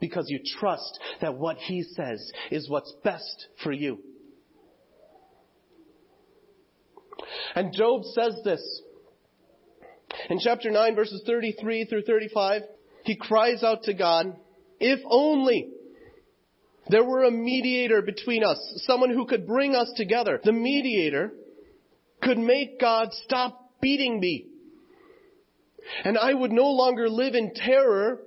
Because 0.00 0.26
you 0.28 0.40
trust 0.58 0.98
that 1.22 1.36
what 1.36 1.56
He 1.56 1.82
says 1.82 2.30
is 2.50 2.68
what's 2.68 2.92
best 3.02 3.46
for 3.62 3.72
you. 3.72 3.98
And 7.54 7.72
Job 7.72 8.02
says 8.04 8.38
this. 8.44 8.82
In 10.28 10.38
chapter 10.38 10.70
9 10.70 10.94
verses 10.94 11.22
33 11.26 11.86
through 11.86 12.02
35, 12.02 12.62
he 13.06 13.16
cries 13.16 13.62
out 13.62 13.84
to 13.84 13.94
God, 13.94 14.36
if 14.78 15.00
only 15.08 15.70
there 16.88 17.04
were 17.04 17.24
a 17.24 17.30
mediator 17.30 18.02
between 18.02 18.44
us, 18.44 18.58
someone 18.86 19.10
who 19.10 19.26
could 19.26 19.46
bring 19.46 19.74
us 19.74 19.90
together. 19.96 20.40
The 20.42 20.52
mediator 20.52 21.32
could 22.22 22.38
make 22.38 22.80
God 22.80 23.08
stop 23.24 23.72
beating 23.80 24.20
me. 24.20 24.46
And 26.04 26.18
I 26.18 26.32
would 26.32 26.52
no 26.52 26.68
longer 26.68 27.08
live 27.08 27.34
in 27.34 27.54
terror 27.54 28.20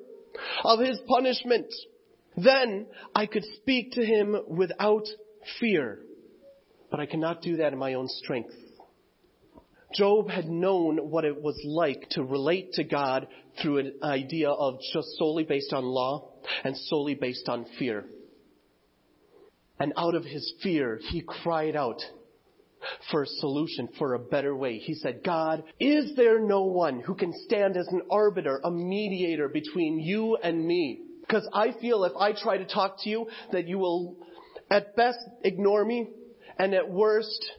of 0.64 0.80
his 0.80 1.00
punishment. 1.08 1.68
Then 2.38 2.88
I 3.14 3.26
could 3.26 3.44
speak 3.58 3.94
to 3.94 4.06
him 4.06 4.36
without 4.48 5.08
fear. 5.60 6.00
But 6.92 7.00
I 7.00 7.06
cannot 7.06 7.42
do 7.42 7.58
that 7.58 7.74
in 7.74 7.80
my 7.80 7.94
own 7.94 8.08
strength. 8.08 8.54
Job 9.94 10.30
had 10.30 10.48
known 10.48 11.10
what 11.10 11.26
it 11.26 11.42
was 11.42 11.60
like 11.66 12.08
to 12.12 12.24
relate 12.24 12.74
to 12.74 12.84
God 12.84 13.28
through 13.62 13.80
an 13.80 13.94
idea 14.04 14.50
of 14.50 14.80
just 14.94 15.18
solely 15.18 15.44
based 15.44 15.74
on 15.74 15.84
law 15.84 16.32
and 16.64 16.76
solely 16.76 17.16
based 17.16 17.48
on 17.50 17.66
fear. 17.78 18.06
And 19.80 19.94
out 19.96 20.16
of 20.16 20.26
his 20.26 20.54
fear, 20.62 21.00
he 21.10 21.22
cried 21.22 21.76
out 21.76 22.02
for 23.12 23.24
a 23.24 23.28
solution, 23.28 23.90
for 23.98 24.14
a 24.14 24.20
better 24.20 24.56
way. 24.56 24.78
He 24.78 24.94
said, 24.94 25.22
God, 25.24 25.64
is 25.80 26.16
there 26.16 26.40
no 26.40 26.64
one 26.64 27.02
who 27.02 27.16
can 27.16 27.34
stand 27.46 27.78
as 27.78 27.88
an 27.88 28.02
arbiter, 28.10 28.60
a 28.64 28.72
mediator 28.72 29.50
between 29.50 30.00
you 30.00 30.38
and 30.38 30.66
me? 30.66 31.02
Because 31.22 31.48
I 31.54 31.74
feel 31.80 32.04
if 32.06 32.14
I 32.18 32.34
try 32.34 32.58
to 32.58 32.66
talk 32.66 32.98
to 33.04 33.10
you, 33.10 33.28
that 33.52 33.68
you 33.68 33.78
will 33.78 34.18
at 34.70 34.96
best 34.96 35.20
ignore 35.44 35.84
me, 35.84 36.10
and 36.58 36.74
at 36.74 36.90
worst 36.90 37.52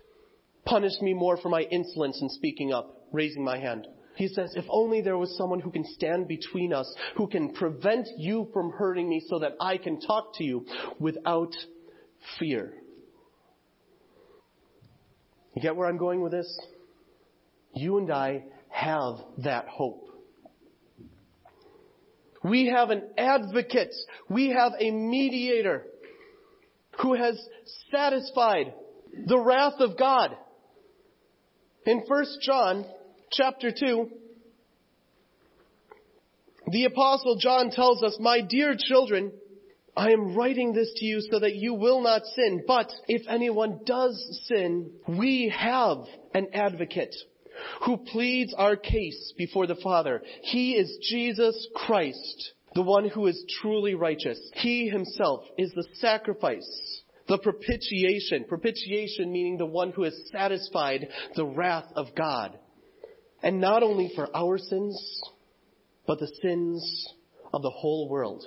punish 0.64 0.92
me 1.00 1.14
more 1.14 1.36
for 1.36 1.48
my 1.48 1.62
insolence 1.62 2.20
in 2.20 2.28
speaking 2.30 2.72
up, 2.72 3.06
raising 3.12 3.44
my 3.44 3.58
hand. 3.58 3.86
He 4.20 4.28
says, 4.28 4.52
if 4.54 4.66
only 4.68 5.00
there 5.00 5.16
was 5.16 5.34
someone 5.38 5.60
who 5.60 5.70
can 5.70 5.82
stand 5.94 6.28
between 6.28 6.74
us, 6.74 6.94
who 7.16 7.26
can 7.26 7.54
prevent 7.54 8.06
you 8.18 8.50
from 8.52 8.70
hurting 8.70 9.08
me 9.08 9.24
so 9.26 9.38
that 9.38 9.52
I 9.58 9.78
can 9.78 9.98
talk 9.98 10.34
to 10.34 10.44
you 10.44 10.66
without 10.98 11.54
fear. 12.38 12.74
You 15.54 15.62
get 15.62 15.74
where 15.74 15.88
I'm 15.88 15.96
going 15.96 16.20
with 16.20 16.32
this? 16.32 16.54
You 17.74 17.96
and 17.96 18.12
I 18.12 18.44
have 18.68 19.14
that 19.38 19.68
hope. 19.68 20.06
We 22.44 22.66
have 22.66 22.90
an 22.90 23.04
advocate. 23.16 23.94
We 24.28 24.50
have 24.50 24.72
a 24.78 24.90
mediator 24.90 25.86
who 27.00 27.14
has 27.14 27.40
satisfied 27.90 28.74
the 29.26 29.38
wrath 29.38 29.80
of 29.80 29.96
God. 29.96 30.36
In 31.86 32.02
1 32.06 32.24
John 32.42 32.84
chapter 33.30 33.70
2, 33.72 34.10
the 36.68 36.84
apostle 36.84 37.36
John 37.36 37.70
tells 37.70 38.02
us, 38.02 38.16
My 38.20 38.40
dear 38.40 38.76
children, 38.78 39.32
I 39.96 40.10
am 40.10 40.34
writing 40.36 40.72
this 40.72 40.92
to 40.96 41.04
you 41.04 41.20
so 41.30 41.40
that 41.40 41.56
you 41.56 41.74
will 41.74 42.00
not 42.00 42.22
sin. 42.36 42.62
But 42.66 42.90
if 43.08 43.22
anyone 43.28 43.80
does 43.84 44.42
sin, 44.46 44.92
we 45.08 45.52
have 45.56 45.98
an 46.32 46.48
advocate 46.54 47.14
who 47.84 47.96
pleads 47.96 48.54
our 48.56 48.76
case 48.76 49.34
before 49.36 49.66
the 49.66 49.76
Father. 49.76 50.22
He 50.42 50.72
is 50.72 50.98
Jesus 51.02 51.68
Christ, 51.74 52.52
the 52.74 52.82
one 52.82 53.08
who 53.08 53.26
is 53.26 53.44
truly 53.60 53.94
righteous. 53.94 54.38
He 54.54 54.88
himself 54.88 55.44
is 55.58 55.72
the 55.72 55.86
sacrifice, 55.94 57.02
the 57.28 57.38
propitiation. 57.38 58.44
Propitiation 58.48 59.32
meaning 59.32 59.58
the 59.58 59.66
one 59.66 59.90
who 59.90 60.04
has 60.04 60.18
satisfied 60.32 61.08
the 61.34 61.44
wrath 61.44 61.86
of 61.96 62.14
God. 62.16 62.58
And 63.42 63.60
not 63.60 63.82
only 63.82 64.12
for 64.14 64.28
our 64.34 64.58
sins, 64.58 65.22
but 66.06 66.18
the 66.18 66.30
sins 66.42 67.06
of 67.52 67.62
the 67.62 67.70
whole 67.70 68.08
world. 68.08 68.44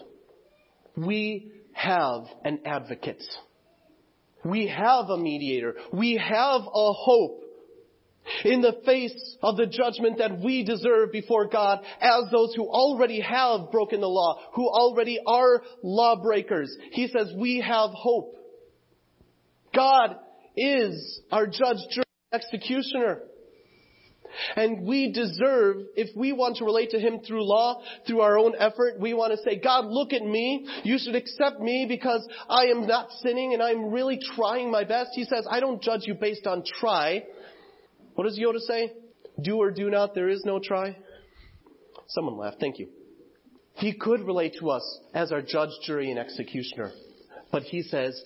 We 0.95 1.51
have 1.73 2.25
an 2.43 2.59
advocate. 2.65 3.23
We 4.45 4.67
have 4.67 5.09
a 5.09 5.17
mediator. 5.17 5.75
We 5.91 6.17
have 6.17 6.61
a 6.61 6.93
hope 6.93 7.43
in 8.45 8.61
the 8.61 8.79
face 8.85 9.37
of 9.41 9.57
the 9.57 9.65
judgment 9.65 10.19
that 10.19 10.39
we 10.39 10.63
deserve 10.63 11.11
before 11.11 11.47
God 11.47 11.79
as 11.99 12.31
those 12.31 12.53
who 12.55 12.67
already 12.67 13.19
have 13.21 13.71
broken 13.71 14.01
the 14.01 14.07
law, 14.07 14.39
who 14.53 14.67
already 14.67 15.19
are 15.25 15.61
lawbreakers. 15.81 16.75
He 16.91 17.07
says 17.07 17.33
we 17.37 17.59
have 17.59 17.89
hope. 17.91 18.35
God 19.75 20.17
is 20.55 21.21
our 21.31 21.47
judge, 21.47 21.77
jury, 21.89 22.05
executioner. 22.31 23.23
And 24.55 24.85
we 24.85 25.11
deserve, 25.11 25.77
if 25.95 26.15
we 26.15 26.33
want 26.33 26.57
to 26.57 26.65
relate 26.65 26.91
to 26.91 26.99
Him 26.99 27.19
through 27.25 27.43
law, 27.47 27.81
through 28.07 28.21
our 28.21 28.37
own 28.37 28.53
effort, 28.57 28.99
we 28.99 29.13
want 29.13 29.31
to 29.31 29.43
say, 29.43 29.59
God, 29.59 29.85
look 29.85 30.13
at 30.13 30.23
me. 30.23 30.67
You 30.83 30.97
should 30.97 31.15
accept 31.15 31.59
me 31.59 31.85
because 31.87 32.27
I 32.49 32.65
am 32.65 32.87
not 32.87 33.11
sinning 33.21 33.53
and 33.53 33.61
I'm 33.61 33.91
really 33.91 34.19
trying 34.35 34.71
my 34.71 34.83
best. 34.83 35.11
He 35.13 35.23
says, 35.23 35.45
I 35.49 35.59
don't 35.59 35.81
judge 35.81 36.01
you 36.03 36.13
based 36.13 36.47
on 36.47 36.63
try. 36.79 37.23
What 38.15 38.25
does 38.25 38.39
Yoda 38.39 38.59
say? 38.59 38.93
Do 39.41 39.57
or 39.57 39.71
do 39.71 39.89
not, 39.89 40.13
there 40.13 40.29
is 40.29 40.43
no 40.45 40.59
try. 40.59 40.95
Someone 42.07 42.37
laughed. 42.37 42.59
Thank 42.59 42.79
you. 42.79 42.89
He 43.75 43.93
could 43.93 44.21
relate 44.21 44.55
to 44.59 44.69
us 44.69 44.99
as 45.13 45.31
our 45.31 45.41
judge, 45.41 45.71
jury, 45.83 46.11
and 46.11 46.19
executioner. 46.19 46.91
But 47.51 47.63
he 47.63 47.81
says, 47.81 48.21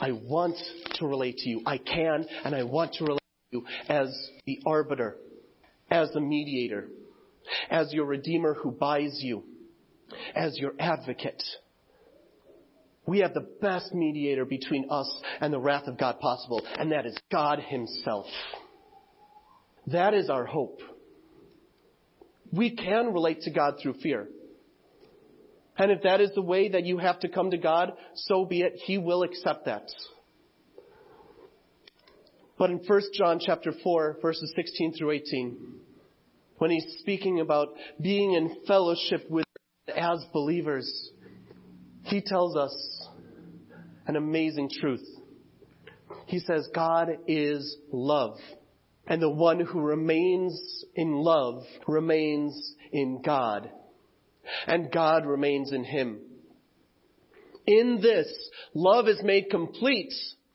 I 0.00 0.12
want 0.12 0.56
to 0.94 1.06
relate 1.06 1.38
to 1.38 1.48
you. 1.48 1.62
I 1.64 1.78
can 1.78 2.26
and 2.44 2.54
I 2.54 2.64
want 2.64 2.94
to 2.94 3.04
relate 3.04 3.18
you 3.50 3.64
as 3.88 4.30
the 4.46 4.60
arbiter, 4.66 5.16
as 5.90 6.10
the 6.12 6.20
mediator, 6.20 6.88
as 7.70 7.92
your 7.92 8.04
redeemer 8.04 8.54
who 8.54 8.70
buys 8.70 9.18
you, 9.22 9.44
as 10.34 10.56
your 10.58 10.72
advocate. 10.78 11.42
We 13.06 13.20
have 13.20 13.32
the 13.32 13.48
best 13.62 13.94
mediator 13.94 14.44
between 14.44 14.90
us 14.90 15.10
and 15.40 15.52
the 15.52 15.58
wrath 15.58 15.86
of 15.86 15.98
God 15.98 16.20
possible, 16.20 16.62
and 16.78 16.92
that 16.92 17.06
is 17.06 17.16
God 17.32 17.58
Himself. 17.60 18.26
That 19.86 20.12
is 20.12 20.28
our 20.28 20.44
hope. 20.44 20.80
We 22.52 22.76
can 22.76 23.14
relate 23.14 23.42
to 23.42 23.50
God 23.50 23.74
through 23.80 23.94
fear. 24.02 24.28
And 25.78 25.90
if 25.90 26.02
that 26.02 26.20
is 26.20 26.30
the 26.34 26.42
way 26.42 26.68
that 26.70 26.84
you 26.84 26.98
have 26.98 27.20
to 27.20 27.28
come 27.28 27.52
to 27.52 27.56
God, 27.56 27.92
so 28.14 28.44
be 28.44 28.62
it. 28.62 28.74
He 28.84 28.98
will 28.98 29.22
accept 29.22 29.64
that. 29.66 29.88
But 32.58 32.70
in 32.70 32.78
1 32.84 33.00
John 33.14 33.38
chapter 33.40 33.72
4, 33.84 34.18
verses 34.20 34.52
16 34.56 34.94
through 34.94 35.12
18, 35.12 35.56
when 36.58 36.70
he's 36.72 36.96
speaking 36.98 37.40
about 37.40 37.68
being 38.00 38.32
in 38.32 38.56
fellowship 38.66 39.30
with 39.30 39.46
as 39.96 40.24
believers, 40.32 41.10
he 42.02 42.20
tells 42.20 42.56
us 42.56 43.08
an 44.06 44.16
amazing 44.16 44.70
truth. 44.80 45.06
He 46.26 46.40
says, 46.40 46.68
God 46.74 47.10
is 47.28 47.76
love. 47.92 48.38
And 49.06 49.22
the 49.22 49.30
one 49.30 49.60
who 49.60 49.80
remains 49.80 50.84
in 50.94 51.12
love 51.12 51.62
remains 51.86 52.74
in 52.92 53.22
God. 53.22 53.70
And 54.66 54.90
God 54.90 55.26
remains 55.26 55.72
in 55.72 55.84
him. 55.84 56.18
In 57.66 58.00
this, 58.02 58.28
love 58.74 59.08
is 59.08 59.22
made 59.22 59.48
complete 59.50 60.12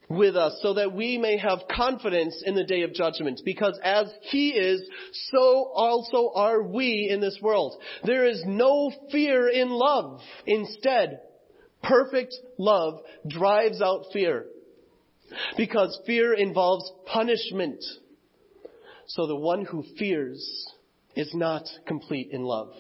with 0.10 0.36
us 0.36 0.60
so 0.62 0.74
that 0.76 0.94
we 0.94 1.18
may 1.18 1.38
have 1.38 1.60
confidence 1.72 2.44
in 2.46 2.56
the 2.56 2.64
day 2.64 2.82
of 2.82 2.94
judgment. 2.94 3.42
Because 3.46 3.80
as 3.84 4.12
He 4.22 4.50
is, 4.50 4.82
so 5.32 5.72
also 5.74 6.32
are 6.36 6.62
we 6.62 7.10
in 7.12 7.22
this 7.22 7.40
world. 7.42 7.82
There 8.04 8.26
is 8.26 8.44
no 8.46 8.92
fear 9.12 9.48
in 9.50 9.70
love. 9.70 10.20
Instead, 10.46 11.20
Perfect 11.84 12.34
love 12.58 13.02
drives 13.28 13.82
out 13.82 14.06
fear 14.14 14.46
because 15.58 16.00
fear 16.06 16.34
involves 16.34 16.90
punishment. 17.06 17.84
So 19.08 19.28
the 19.28 19.36
one 19.36 19.66
who 19.66 19.84
fears 20.00 20.66
is 21.16 21.34
not 21.36 21.64
complete 21.86 22.30
in 22.32 22.44
love. 22.44 22.74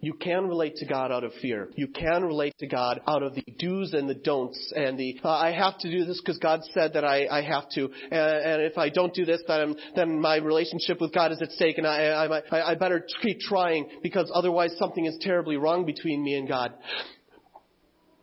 You 0.00 0.14
can 0.14 0.46
relate 0.46 0.76
to 0.76 0.86
God 0.86 1.10
out 1.10 1.24
of 1.24 1.32
fear. 1.42 1.70
You 1.74 1.88
can 1.88 2.24
relate 2.24 2.54
to 2.58 2.68
God 2.68 3.00
out 3.08 3.24
of 3.24 3.34
the 3.34 3.42
do's 3.58 3.94
and 3.94 4.08
the 4.08 4.14
don'ts 4.14 4.72
and 4.76 4.96
the 4.96 5.18
uh, 5.24 5.28
I 5.28 5.50
have 5.50 5.76
to 5.78 5.90
do 5.90 6.04
this 6.04 6.20
because 6.20 6.38
God 6.38 6.60
said 6.72 6.92
that 6.92 7.04
I, 7.04 7.26
I 7.26 7.42
have 7.42 7.68
to, 7.70 7.86
and, 7.86 8.12
and 8.12 8.62
if 8.62 8.78
I 8.78 8.90
don't 8.90 9.12
do 9.12 9.24
this, 9.24 9.42
then 9.48 9.74
then 9.96 10.20
my 10.20 10.36
relationship 10.36 11.00
with 11.00 11.12
God 11.12 11.32
is 11.32 11.42
at 11.42 11.50
stake, 11.50 11.78
and 11.78 11.86
I, 11.86 12.26
I 12.52 12.70
I 12.70 12.74
better 12.76 13.04
keep 13.22 13.40
trying 13.40 13.88
because 14.00 14.30
otherwise 14.32 14.72
something 14.78 15.04
is 15.04 15.18
terribly 15.20 15.56
wrong 15.56 15.84
between 15.84 16.22
me 16.22 16.36
and 16.36 16.46
God. 16.46 16.74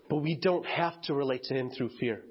But 0.09 0.17
we 0.17 0.38
don't 0.38 0.65
have 0.65 1.01
to 1.03 1.13
relate 1.13 1.43
to 1.45 1.55
Him 1.55 1.71
through 1.71 1.89
fear. 1.99 2.21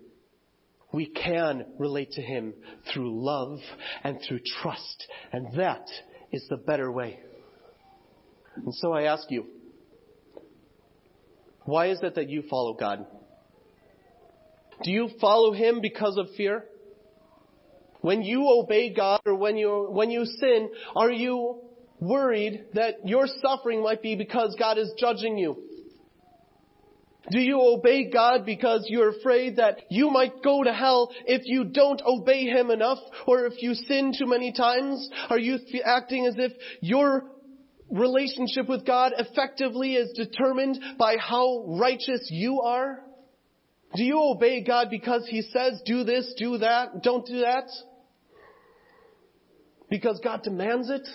We 0.90 1.06
can 1.06 1.66
relate 1.78 2.12
to 2.12 2.22
Him 2.22 2.54
through 2.92 3.22
love 3.22 3.58
and 4.04 4.20
through 4.26 4.40
trust, 4.62 5.06
and 5.34 5.54
that 5.58 5.86
is 6.32 6.46
the 6.48 6.56
better 6.56 6.90
way. 6.90 7.18
And 8.56 8.74
so 8.74 8.92
I 8.92 9.02
ask 9.02 9.30
you, 9.30 9.46
why 11.64 11.88
is 11.88 11.98
it 12.02 12.14
that 12.16 12.28
you 12.28 12.42
follow 12.48 12.74
God? 12.74 13.06
Do 14.82 14.90
you 14.90 15.08
follow 15.20 15.52
Him 15.52 15.80
because 15.80 16.16
of 16.18 16.28
fear? 16.36 16.64
When 18.00 18.22
you 18.22 18.46
obey 18.48 18.92
God 18.92 19.20
or 19.24 19.34
when 19.34 19.56
you, 19.56 19.88
when 19.90 20.10
you 20.10 20.26
sin, 20.26 20.70
are 20.94 21.10
you 21.10 21.62
worried 22.00 22.66
that 22.74 23.06
your 23.06 23.26
suffering 23.40 23.82
might 23.82 24.02
be 24.02 24.14
because 24.14 24.54
God 24.58 24.76
is 24.76 24.92
judging 24.98 25.38
you? 25.38 25.56
Do 27.30 27.38
you 27.38 27.58
obey 27.62 28.10
God 28.10 28.44
because 28.44 28.84
you're 28.88 29.08
afraid 29.08 29.56
that 29.56 29.80
you 29.88 30.10
might 30.10 30.42
go 30.42 30.62
to 30.62 30.72
hell 30.74 31.10
if 31.26 31.42
you 31.46 31.64
don't 31.64 32.02
obey 32.04 32.44
Him 32.44 32.70
enough 32.70 32.98
or 33.26 33.46
if 33.46 33.62
you 33.62 33.72
sin 33.72 34.12
too 34.18 34.26
many 34.26 34.52
times? 34.52 35.08
Are 35.30 35.38
you 35.38 35.58
acting 35.82 36.26
as 36.26 36.34
if 36.36 36.52
your 36.82 37.24
relationship 37.90 38.68
with 38.68 38.86
God 38.86 39.12
effectively 39.16 39.94
is 39.94 40.12
determined 40.12 40.78
by 40.98 41.16
how 41.16 41.64
righteous 41.78 42.28
you 42.30 42.60
are? 42.60 43.00
Do 43.94 44.02
you 44.02 44.20
obey 44.20 44.62
God 44.62 44.88
because 44.90 45.26
He 45.28 45.42
says, 45.42 45.80
do 45.86 46.04
this, 46.04 46.34
do 46.36 46.58
that, 46.58 47.02
don't 47.02 47.26
do 47.26 47.40
that? 47.40 47.68
Because 49.88 50.20
God 50.24 50.42
demands 50.42 50.90
it? 50.90 51.06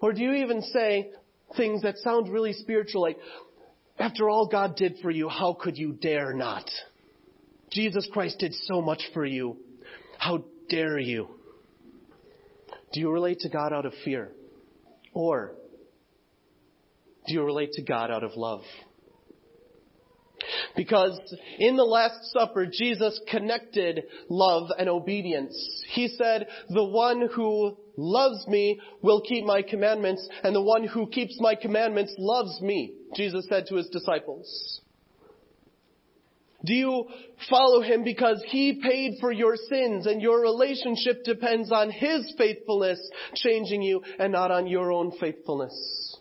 Or 0.00 0.12
do 0.12 0.22
you 0.22 0.34
even 0.34 0.62
say 0.62 1.10
things 1.56 1.82
that 1.82 1.98
sound 1.98 2.28
really 2.32 2.52
spiritual 2.52 3.02
like, 3.02 3.18
after 3.98 4.30
all 4.30 4.46
God 4.46 4.76
did 4.76 4.98
for 5.02 5.10
you, 5.10 5.28
how 5.28 5.54
could 5.60 5.76
you 5.76 5.92
dare 5.92 6.32
not? 6.32 6.70
Jesus 7.70 8.08
Christ 8.12 8.38
did 8.38 8.54
so 8.54 8.80
much 8.80 9.02
for 9.12 9.24
you. 9.24 9.56
How 10.18 10.44
dare 10.68 10.98
you? 10.98 11.28
Do 12.92 13.00
you 13.00 13.10
relate 13.10 13.40
to 13.40 13.48
God 13.48 13.72
out 13.72 13.86
of 13.86 13.92
fear? 14.04 14.30
Or 15.18 15.56
do 17.26 17.34
you 17.34 17.42
relate 17.42 17.72
to 17.72 17.82
God 17.82 18.12
out 18.12 18.22
of 18.22 18.36
love? 18.36 18.62
Because 20.76 21.18
in 21.58 21.76
the 21.76 21.82
Last 21.82 22.30
Supper, 22.32 22.66
Jesus 22.72 23.20
connected 23.28 24.04
love 24.28 24.70
and 24.78 24.88
obedience. 24.88 25.56
He 25.90 26.06
said, 26.06 26.46
the 26.68 26.84
one 26.84 27.28
who 27.34 27.76
loves 27.96 28.46
me 28.46 28.80
will 29.02 29.20
keep 29.20 29.44
my 29.44 29.62
commandments, 29.62 30.26
and 30.44 30.54
the 30.54 30.62
one 30.62 30.84
who 30.84 31.08
keeps 31.08 31.36
my 31.40 31.56
commandments 31.56 32.14
loves 32.16 32.60
me, 32.60 32.94
Jesus 33.16 33.44
said 33.48 33.66
to 33.66 33.74
his 33.74 33.88
disciples. 33.88 34.82
Do 36.64 36.74
you 36.74 37.06
follow 37.48 37.82
him 37.82 38.02
because 38.02 38.42
he 38.48 38.80
paid 38.82 39.18
for 39.20 39.30
your 39.30 39.54
sins 39.68 40.06
and 40.06 40.20
your 40.20 40.40
relationship 40.40 41.22
depends 41.24 41.70
on 41.70 41.90
his 41.90 42.34
faithfulness 42.36 42.98
changing 43.34 43.82
you 43.82 44.02
and 44.18 44.32
not 44.32 44.50
on 44.50 44.66
your 44.66 44.90
own 44.90 45.12
faithfulness? 45.20 46.16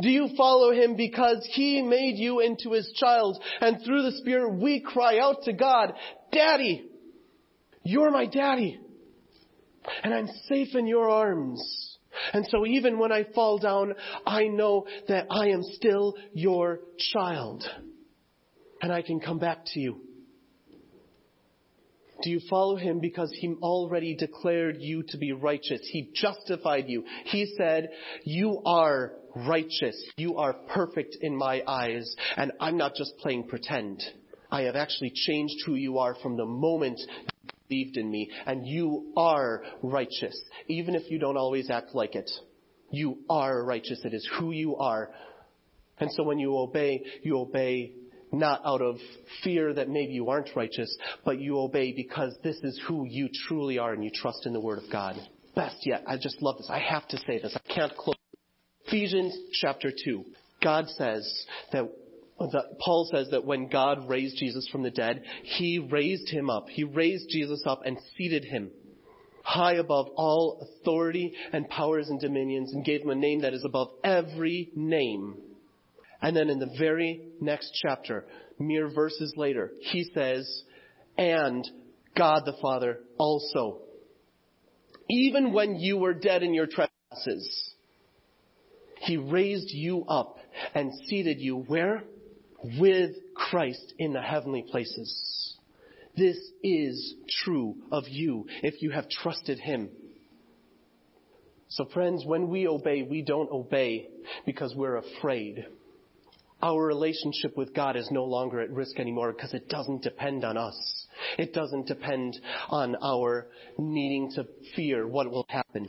Do 0.00 0.08
you 0.08 0.30
follow 0.36 0.72
him 0.72 0.96
because 0.96 1.48
he 1.52 1.80
made 1.80 2.16
you 2.16 2.40
into 2.40 2.72
his 2.72 2.92
child 2.96 3.40
and 3.60 3.82
through 3.84 4.02
the 4.02 4.18
Spirit 4.18 4.54
we 4.54 4.80
cry 4.80 5.18
out 5.18 5.44
to 5.44 5.52
God, 5.52 5.92
Daddy, 6.32 6.84
you're 7.84 8.10
my 8.10 8.26
daddy 8.26 8.80
and 10.02 10.12
I'm 10.12 10.28
safe 10.48 10.74
in 10.74 10.86
your 10.86 11.08
arms. 11.08 11.98
And 12.32 12.46
so 12.50 12.66
even 12.66 12.98
when 12.98 13.12
I 13.12 13.24
fall 13.34 13.58
down, 13.58 13.94
I 14.26 14.44
know 14.44 14.86
that 15.08 15.26
I 15.30 15.48
am 15.48 15.62
still 15.62 16.14
your 16.32 16.80
child 17.12 17.64
and 18.82 18.92
I 18.92 19.00
can 19.00 19.20
come 19.20 19.38
back 19.38 19.60
to 19.66 19.80
you. 19.80 20.00
Do 22.22 22.30
you 22.30 22.40
follow 22.50 22.76
him 22.76 23.00
because 23.00 23.32
he 23.36 23.54
already 23.62 24.14
declared 24.14 24.76
you 24.78 25.02
to 25.08 25.18
be 25.18 25.32
righteous? 25.32 25.80
He 25.90 26.10
justified 26.14 26.84
you. 26.86 27.04
He 27.24 27.52
said, 27.56 27.88
you 28.24 28.60
are 28.64 29.12
righteous. 29.34 30.00
You 30.16 30.36
are 30.38 30.52
perfect 30.52 31.16
in 31.20 31.36
my 31.36 31.62
eyes. 31.66 32.14
And 32.36 32.52
I'm 32.60 32.76
not 32.76 32.94
just 32.94 33.16
playing 33.18 33.48
pretend. 33.48 34.02
I 34.50 34.62
have 34.62 34.76
actually 34.76 35.12
changed 35.14 35.54
who 35.66 35.74
you 35.74 35.98
are 35.98 36.14
from 36.22 36.36
the 36.36 36.44
moment 36.44 37.00
you 37.00 37.50
believed 37.68 37.96
in 37.96 38.08
me. 38.08 38.30
And 38.46 38.66
you 38.66 39.12
are 39.16 39.62
righteous. 39.82 40.40
Even 40.68 40.94
if 40.94 41.10
you 41.10 41.18
don't 41.18 41.36
always 41.36 41.70
act 41.70 41.92
like 41.92 42.14
it. 42.14 42.30
You 42.90 43.18
are 43.28 43.64
righteous. 43.64 44.00
It 44.04 44.14
is 44.14 44.28
who 44.38 44.52
you 44.52 44.76
are. 44.76 45.10
And 45.98 46.10
so 46.12 46.22
when 46.22 46.38
you 46.38 46.56
obey, 46.56 47.02
you 47.22 47.38
obey 47.38 47.94
not 48.32 48.60
out 48.64 48.82
of 48.82 48.96
fear 49.44 49.72
that 49.74 49.88
maybe 49.88 50.12
you 50.12 50.30
aren't 50.30 50.54
righteous, 50.56 50.96
but 51.24 51.38
you 51.38 51.58
obey 51.58 51.92
because 51.92 52.34
this 52.42 52.56
is 52.62 52.80
who 52.86 53.06
you 53.06 53.28
truly 53.46 53.78
are 53.78 53.92
and 53.92 54.02
you 54.02 54.10
trust 54.14 54.46
in 54.46 54.52
the 54.52 54.60
Word 54.60 54.82
of 54.82 54.90
God. 54.90 55.16
Best 55.54 55.76
yet, 55.84 56.02
I 56.06 56.16
just 56.16 56.40
love 56.40 56.56
this. 56.58 56.70
I 56.70 56.78
have 56.78 57.06
to 57.08 57.18
say 57.18 57.40
this. 57.40 57.56
I 57.56 57.72
can't 57.72 57.94
close. 57.96 58.16
Ephesians 58.86 59.36
chapter 59.60 59.92
2. 60.04 60.24
God 60.62 60.88
says 60.88 61.46
that 61.72 61.90
that 62.38 62.78
Paul 62.80 63.08
says 63.12 63.28
that 63.30 63.44
when 63.44 63.68
God 63.68 64.08
raised 64.08 64.36
Jesus 64.36 64.66
from 64.72 64.82
the 64.82 64.90
dead, 64.90 65.22
he 65.44 65.78
raised 65.78 66.28
him 66.28 66.50
up. 66.50 66.68
He 66.68 66.82
raised 66.82 67.28
Jesus 67.28 67.62
up 67.66 67.82
and 67.84 67.96
seated 68.16 68.44
him 68.44 68.70
high 69.44 69.74
above 69.74 70.06
all 70.16 70.66
authority 70.80 71.34
and 71.52 71.68
powers 71.68 72.08
and 72.08 72.20
dominions 72.20 72.72
and 72.72 72.84
gave 72.84 73.02
him 73.02 73.10
a 73.10 73.14
name 73.14 73.42
that 73.42 73.54
is 73.54 73.64
above 73.64 73.88
every 74.04 74.70
name 74.74 75.36
and 76.22 76.36
then 76.36 76.48
in 76.48 76.60
the 76.60 76.74
very 76.78 77.20
next 77.40 77.76
chapter, 77.82 78.24
mere 78.58 78.88
verses 78.88 79.34
later, 79.36 79.72
he 79.80 80.04
says, 80.14 80.62
and 81.18 81.68
God 82.16 82.42
the 82.46 82.56
Father 82.62 83.00
also. 83.18 83.80
Even 85.10 85.52
when 85.52 85.76
you 85.76 85.96
were 85.96 86.14
dead 86.14 86.44
in 86.44 86.54
your 86.54 86.66
trespasses, 86.66 87.74
he 89.00 89.16
raised 89.16 89.70
you 89.70 90.04
up 90.08 90.38
and 90.74 90.92
seated 91.08 91.40
you 91.40 91.56
where? 91.56 92.04
With 92.78 93.10
Christ 93.34 93.92
in 93.98 94.12
the 94.12 94.22
heavenly 94.22 94.64
places. 94.70 95.56
This 96.16 96.36
is 96.62 97.14
true 97.42 97.74
of 97.90 98.04
you 98.08 98.46
if 98.62 98.80
you 98.80 98.90
have 98.90 99.08
trusted 99.08 99.58
him. 99.58 99.90
So 101.68 101.86
friends, 101.86 102.22
when 102.24 102.48
we 102.48 102.68
obey, 102.68 103.02
we 103.02 103.22
don't 103.22 103.50
obey 103.50 104.08
because 104.46 104.74
we're 104.76 104.98
afraid 104.98 105.66
our 106.62 106.86
relationship 106.86 107.56
with 107.56 107.74
God 107.74 107.96
is 107.96 108.08
no 108.10 108.24
longer 108.24 108.60
at 108.60 108.70
risk 108.70 108.98
anymore 109.00 109.32
because 109.32 109.52
it 109.52 109.68
doesn't 109.68 110.02
depend 110.02 110.44
on 110.44 110.56
us. 110.56 111.06
It 111.36 111.52
doesn't 111.52 111.88
depend 111.88 112.38
on 112.68 112.96
our 113.02 113.48
needing 113.78 114.30
to 114.36 114.46
fear 114.76 115.06
what 115.06 115.30
will 115.30 115.46
happen. 115.48 115.88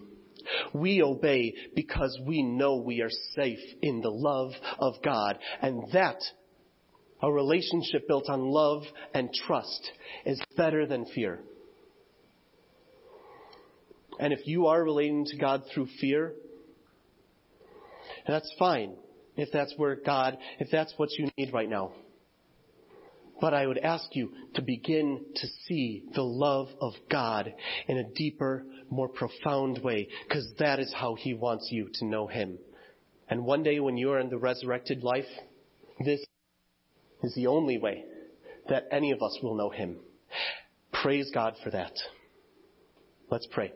We 0.74 1.02
obey 1.02 1.54
because 1.76 2.20
we 2.26 2.42
know 2.42 2.78
we 2.78 3.02
are 3.02 3.10
safe 3.36 3.60
in 3.82 4.02
the 4.02 4.10
love 4.10 4.52
of 4.80 4.96
God 5.04 5.38
and 5.62 5.84
that 5.94 6.22
a 7.22 7.32
relationship 7.32 8.08
built 8.08 8.28
on 8.28 8.42
love 8.42 8.84
and 9.14 9.32
trust 9.32 9.92
is 10.26 10.42
better 10.58 10.86
than 10.86 11.06
fear. 11.06 11.40
And 14.20 14.34
if 14.34 14.46
you 14.46 14.68
are 14.68 14.84
relating 14.84 15.26
to 15.26 15.38
God 15.38 15.64
through 15.74 15.88
fear, 16.00 16.34
that's 18.28 18.52
fine 18.60 18.96
if 19.36 19.50
that's 19.52 19.74
where 19.78 19.96
God, 19.96 20.38
if 20.60 20.70
that's 20.72 20.94
what 20.98 21.12
you 21.18 21.30
need 21.38 21.54
right 21.54 21.70
now. 21.70 21.94
But 23.42 23.54
I 23.54 23.68
would 23.68 23.80
ask 23.80 24.16
you 24.16 24.32
to 24.56 24.62
begin 24.62 25.26
to 25.36 25.48
see 25.66 26.04
the 26.14 26.22
love 26.22 26.70
of 26.80 26.94
God 27.12 27.54
in 27.88 27.98
a 27.98 28.10
deeper, 28.10 28.64
more 28.90 29.10
profound 29.10 29.80
way, 29.84 30.08
because 30.28 30.48
that 30.60 30.80
is 30.80 30.94
how 30.94 31.16
He 31.16 31.34
wants 31.34 31.70
you 31.72 31.90
to 31.96 32.06
know 32.06 32.28
Him. 32.28 32.58
And 33.30 33.46
one 33.46 33.64
day 33.64 33.80
when 33.80 33.98
you 33.98 34.12
are 34.12 34.20
in 34.20 34.30
the 34.30 34.38
resurrected 34.38 35.04
life, 35.04 35.26
this 36.00 36.24
is 37.24 37.36
the 37.36 37.48
only 37.48 37.78
way 37.78 38.06
that 38.70 38.88
any 38.92 39.12
of 39.12 39.22
us 39.22 39.38
will 39.42 39.56
know 39.56 39.70
Him. 39.70 39.98
Praise 40.92 41.30
God 41.34 41.56
for 41.64 41.72
that. 41.72 41.94
Let's 43.30 43.48
pray. 43.52 43.74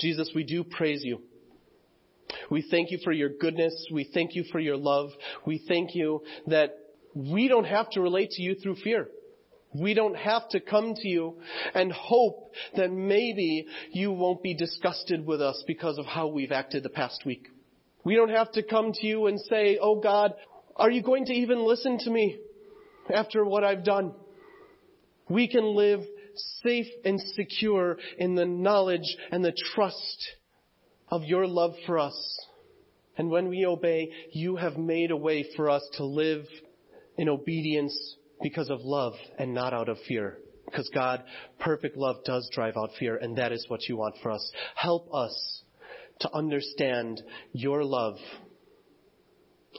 Jesus, 0.00 0.30
we 0.34 0.44
do 0.44 0.64
praise 0.64 1.02
you 1.04 1.20
We 2.50 2.66
thank 2.70 2.90
you 2.90 2.98
for 3.02 3.12
your 3.12 3.28
goodness. 3.28 3.88
We 3.92 4.10
thank 4.12 4.34
you 4.34 4.44
for 4.50 4.60
your 4.60 4.76
love. 4.76 5.10
We 5.46 5.62
thank 5.68 5.94
you 5.94 6.22
that 6.46 6.78
we 7.14 7.48
don't 7.48 7.64
have 7.64 7.90
to 7.90 8.00
relate 8.00 8.30
to 8.32 8.42
you 8.42 8.54
through 8.54 8.76
fear. 8.76 9.08
We 9.74 9.94
don't 9.94 10.16
have 10.16 10.48
to 10.50 10.60
come 10.60 10.94
to 10.94 11.08
you 11.08 11.38
and 11.74 11.90
hope 11.92 12.52
that 12.76 12.92
maybe 12.92 13.66
you 13.90 14.12
won't 14.12 14.42
be 14.42 14.54
disgusted 14.54 15.26
with 15.26 15.40
us 15.40 15.62
because 15.66 15.98
of 15.98 16.04
how 16.04 16.26
we've 16.26 16.52
acted 16.52 16.82
the 16.82 16.90
past 16.90 17.24
week. 17.24 17.48
We 18.04 18.14
don't 18.14 18.30
have 18.30 18.52
to 18.52 18.62
come 18.62 18.92
to 18.92 19.06
you 19.06 19.26
and 19.26 19.40
say, 19.40 19.78
Oh 19.80 20.00
God, 20.00 20.34
are 20.76 20.90
you 20.90 21.02
going 21.02 21.26
to 21.26 21.32
even 21.32 21.66
listen 21.66 21.98
to 22.00 22.10
me 22.10 22.38
after 23.12 23.44
what 23.44 23.64
I've 23.64 23.84
done? 23.84 24.14
We 25.28 25.48
can 25.48 25.74
live 25.74 26.00
safe 26.62 26.88
and 27.04 27.20
secure 27.20 27.98
in 28.18 28.34
the 28.34 28.44
knowledge 28.44 29.16
and 29.30 29.44
the 29.44 29.56
trust 29.74 30.26
of 31.12 31.24
your 31.24 31.46
love 31.46 31.74
for 31.86 31.98
us. 31.98 32.16
And 33.18 33.30
when 33.30 33.48
we 33.50 33.66
obey, 33.66 34.10
you 34.32 34.56
have 34.56 34.78
made 34.78 35.10
a 35.10 35.16
way 35.16 35.44
for 35.54 35.68
us 35.68 35.86
to 35.98 36.04
live 36.04 36.46
in 37.18 37.28
obedience 37.28 38.16
because 38.42 38.70
of 38.70 38.80
love 38.80 39.12
and 39.38 39.52
not 39.52 39.74
out 39.74 39.90
of 39.90 39.98
fear. 40.08 40.38
Because 40.64 40.90
God, 40.94 41.22
perfect 41.60 41.98
love 41.98 42.24
does 42.24 42.48
drive 42.54 42.78
out 42.78 42.90
fear, 42.98 43.16
and 43.16 43.36
that 43.36 43.52
is 43.52 43.66
what 43.68 43.86
you 43.88 43.98
want 43.98 44.14
for 44.22 44.30
us. 44.30 44.52
Help 44.74 45.12
us 45.12 45.62
to 46.20 46.34
understand 46.34 47.20
your 47.52 47.84
love. 47.84 48.16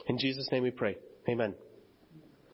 In 0.06 0.18
Jesus' 0.18 0.48
name 0.52 0.62
we 0.62 0.70
pray. 0.70 0.96
Amen. 1.28 1.54